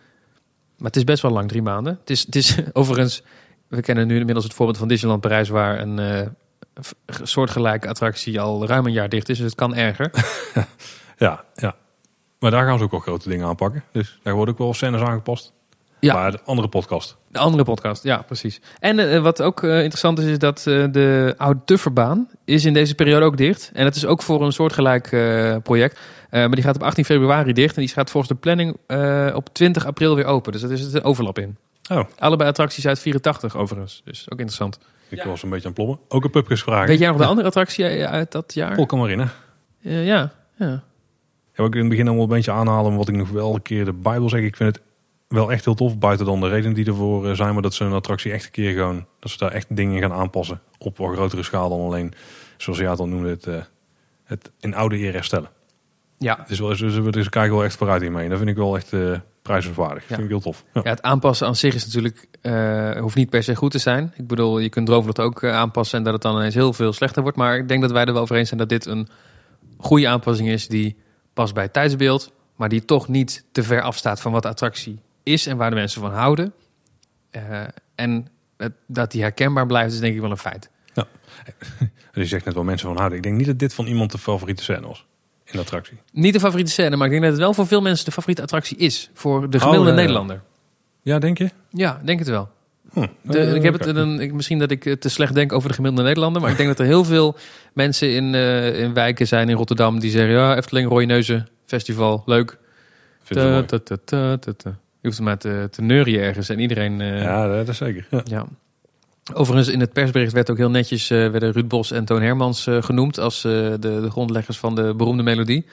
[0.76, 1.96] Maar het is best wel lang, drie maanden.
[2.00, 3.22] Het is, het is overigens,
[3.68, 6.26] we kennen nu inmiddels het voorbeeld van Disneyland Parijs, waar een eh,
[7.22, 9.36] soortgelijke attractie al ruim een jaar dicht is.
[9.36, 10.10] Dus het kan erger.
[11.18, 11.74] Ja, ja.
[12.38, 13.84] Maar daar gaan ze ook wel grote dingen aanpakken.
[13.92, 15.52] Dus daar worden ook wel scènes aangepast.
[16.03, 16.14] Ja.
[16.14, 17.16] Maar de andere podcast.
[17.28, 18.61] De andere podcast, ja, precies.
[18.78, 22.72] En eh, wat ook eh, interessant is, is dat eh, de Oude Tufferbaan is in
[22.72, 23.70] deze periode ook dicht.
[23.74, 25.09] En dat is ook voor een soortgelijk
[25.62, 25.98] project.
[26.30, 27.76] Maar die gaat op 18 februari dicht.
[27.76, 28.76] En die gaat volgens de planning
[29.34, 30.53] op 20 april weer open.
[30.53, 31.57] Dus dat is een overlap in.
[31.90, 34.03] Oh, Allebei attracties uit 84 overigens.
[34.05, 34.78] Dus ook interessant.
[35.09, 35.98] ik was een beetje aan het plommen.
[36.09, 36.88] Ook een pubquiz vragen.
[36.88, 38.74] Weet jij nog de andere attractie uit dat jaar?
[38.74, 39.26] Polka Marine.
[39.82, 40.82] Eh, ja, ja.
[41.55, 42.96] Ja, ik in het begin allemaal een beetje aanhalen.
[42.96, 44.40] Wat ik nog wel een keer de Bijbel zeg.
[44.40, 44.84] Ik vind het
[45.32, 45.98] wel echt heel tof.
[45.98, 47.52] Buiten dan de redenen die ervoor eh, zijn.
[47.52, 49.06] Maar dat ze een attractie echt een keer gewoon.
[49.18, 50.60] Dat ze daar echt dingen in gaan aanpassen.
[50.78, 52.12] Op een grotere schaal dan alleen.
[52.56, 53.28] Zoals jij het al noemde.
[53.28, 53.62] Het, eh,
[54.24, 55.48] het in oude eer herstellen.
[56.18, 56.44] Ja.
[56.48, 58.24] Is wel, ze, ze, ze kijken wel echt vooruit hiermee.
[58.24, 59.12] En dat vind ik wel echt eh
[59.42, 60.02] prijzenswaardig.
[60.02, 60.08] Ja.
[60.08, 60.64] vind ik heel tof.
[60.72, 60.80] Ja.
[60.84, 62.28] Ja, het aanpassen aan zich is natuurlijk,
[63.00, 64.12] hoeft niet per se goed te zijn.
[64.16, 67.22] Ik bedoel, je kunt Droomvlucht ook aanpassen en dat het dan ineens heel veel slechter
[67.22, 67.36] wordt.
[67.36, 69.08] Maar ik denk dat wij er wel over eens zijn dat dit een
[69.76, 70.96] goede aanpassing is die
[71.32, 75.00] past bij het tijdsbeeld, maar die toch niet te ver afstaat van wat de attractie
[75.22, 76.52] is en waar de mensen van houden.
[77.30, 77.62] Eh,
[77.94, 80.70] en het- dat die herkenbaar blijft, is denk ik wel een feit.
[80.92, 81.04] Dus
[82.22, 83.16] je zegt net wel mensen van houden.
[83.18, 85.06] Ik denk niet dat dit van iemand de favoriete scène was.
[85.44, 85.98] In de attractie.
[86.12, 88.42] Niet de favoriete scène, maar ik denk dat het wel voor veel mensen de favoriete
[88.42, 89.10] attractie is.
[89.14, 90.00] Voor de gemiddelde ja, ja.
[90.00, 90.42] Nederlander.
[91.02, 91.50] Ja, denk je?
[91.70, 92.48] Ja, denk het wel.
[92.92, 93.06] Hm.
[93.22, 95.74] De, Eh, ik heb het een, ik, misschien dat ik te slecht denk over de
[95.74, 97.36] gemiddelde Nederlander, maar ik denk dat er heel veel
[97.74, 102.22] mensen in, eh, in wijken zijn in Rotterdam die zeggen: Ja, Efteling, Rode Neuzen, festival,
[102.26, 102.58] leuk.
[103.22, 104.78] Vind ta, ta, ta.
[105.03, 107.00] Je hoeft maar te, te neurien ergens en iedereen.
[107.00, 107.46] eh, ja.
[107.48, 108.07] Dat is zeker.
[108.24, 108.46] Ja.
[109.34, 112.66] Overigens, in het persbericht werd ook heel netjes eh, werden Ruud Bos en Toon Hermans
[112.66, 115.66] eh, genoemd als eh, de, de grondleggers van de beroemde melodie.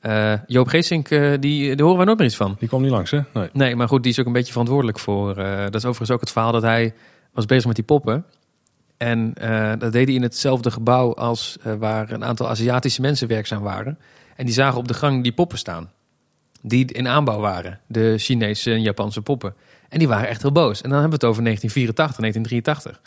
[0.00, 2.56] Eh, Joop Geesink, eh, die, daar horen wij nooit meer iets van.
[2.58, 3.20] Die kwam niet langs, hè?
[3.34, 3.48] Nee.
[3.52, 5.36] Nee, maar goed, die is ook een beetje verantwoordelijk voor.
[5.36, 6.94] eh, dat is overigens ook het verhaal dat hij
[7.32, 8.24] was bezig met die poppen.
[8.96, 13.28] En eh, dat deed hij in hetzelfde gebouw als eh, waar een aantal Aziatische mensen
[13.28, 13.98] werkzaam waren.
[14.36, 15.90] En die zagen op de gang die poppen staan.
[16.62, 17.80] Die in aanbouw waren.
[17.86, 19.54] De Chinese en Japanse poppen.
[19.88, 20.82] En die waren echt heel boos.
[20.82, 23.00] En dan hebben we het over 1984, 1983.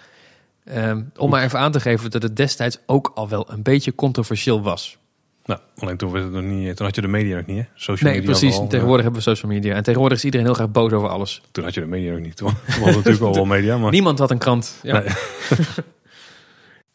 [0.65, 3.95] Ehm, om maar even aan te geven dat het destijds ook al wel een beetje
[3.95, 4.97] controversieel was.
[5.45, 7.65] Nou, alleen toen, het nog niet, toen had je de media nog niet, hè?
[7.75, 8.61] Social Nee, media precies.
[8.69, 9.75] Tegenwoordig hebben we social media.
[9.75, 11.41] En tegenwoordig is iedereen heel graag boos over alles.
[11.51, 12.35] Toen had je de media nog niet.
[12.35, 13.91] Toen was natuurlijk al wel media, maar...
[13.91, 14.79] Niemand had een krant.
[14.83, 14.99] Ja.
[14.99, 15.07] Nee.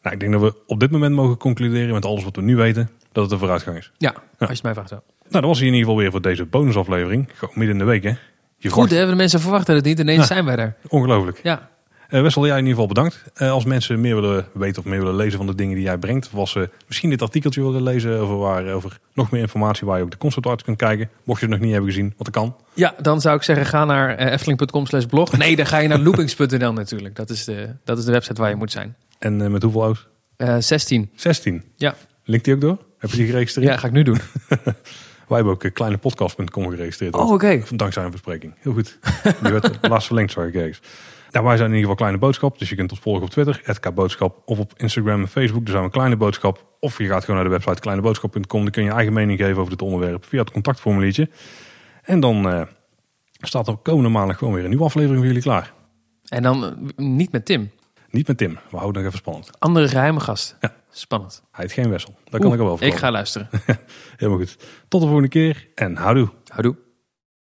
[0.01, 2.55] Nou, ik denk dat we op dit moment mogen concluderen met alles wat we nu
[2.55, 3.91] weten, dat het een vooruitgang is.
[3.97, 5.03] Ja, als je het mij vraagt wel.
[5.31, 7.29] Nou, dat was hij in ieder geval weer voor deze bonusaflevering.
[7.33, 8.13] Gewoon midden in de week, hè?
[8.57, 9.05] Je Goed, hè?
[9.05, 9.99] de mensen verwachten het niet.
[9.99, 10.75] Ineens zijn wij er.
[10.87, 11.39] Ongelooflijk.
[11.43, 11.69] Ja.
[12.09, 13.23] Eh Wessel, jij in ieder geval bedankt.
[13.33, 15.97] Eh, als mensen meer willen weten of meer willen lezen van de dingen die jij
[15.97, 19.87] brengt, of als ze misschien dit artikeltje willen lezen over, waar, over nog meer informatie
[19.87, 22.25] waar je ook de conceptart kunt kijken, mocht je het nog niet hebben gezien, wat
[22.25, 22.55] dat kan.
[22.73, 25.31] ja, dan zou ik zeggen, ga naar uh, efteling.com slash blog.
[25.37, 27.15] Nee, dan ga je naar loopings.nl natuurlijk.
[27.15, 28.95] Dat is, de, dat is de website waar je moet zijn.
[29.19, 30.07] En eh, met hoeveel oud?
[30.37, 31.09] Eh 16.
[31.15, 31.63] 16.
[31.75, 31.95] Ja.
[32.23, 32.77] Linkt die ook door?
[32.97, 33.67] Heb je die geregistreerd?
[33.71, 34.19] ja, ga ik nu doen.
[35.31, 37.15] Wij hebben ook eh, kleinepodcast.com geregistreerd.
[37.15, 37.63] Oh, oké.
[37.75, 38.53] Dankzij een verspreking.
[38.57, 38.99] Heel goed.
[39.41, 40.81] Die werd laatst verlengd, ik ergens.
[41.31, 42.59] Nou, wij zijn in ieder geval Kleine Boodschap.
[42.59, 45.63] Dus je kunt ons volgen op Twitter, @kboodschap, of op Instagram en Facebook.
[45.63, 46.65] Daar zijn we Kleine Boodschap.
[46.79, 48.61] Of je gaat gewoon naar de website kleineboodschap.com.
[48.61, 51.29] Dan kun je je eigen mening geven over dit onderwerp via het contactformuliertje.
[52.03, 52.61] En dan eh,
[53.39, 55.73] staat er komende maandag gewoon weer een nieuwe aflevering voor jullie klaar.
[56.27, 57.71] En dan eh, niet met Tim.
[58.11, 58.59] Niet met Tim.
[58.69, 59.59] We houden nog even spannend.
[59.59, 60.57] Andere geheime gast.
[60.59, 60.73] Ja.
[60.91, 61.43] Spannend.
[61.51, 62.15] Hij heet geen Wessel.
[62.29, 62.99] Dat kan ik al wel Ik vertellen.
[63.03, 63.49] ga luisteren.
[64.17, 64.57] Helemaal goed.
[64.87, 66.29] Tot de volgende keer en houdoe.
[66.47, 66.75] Houdoe.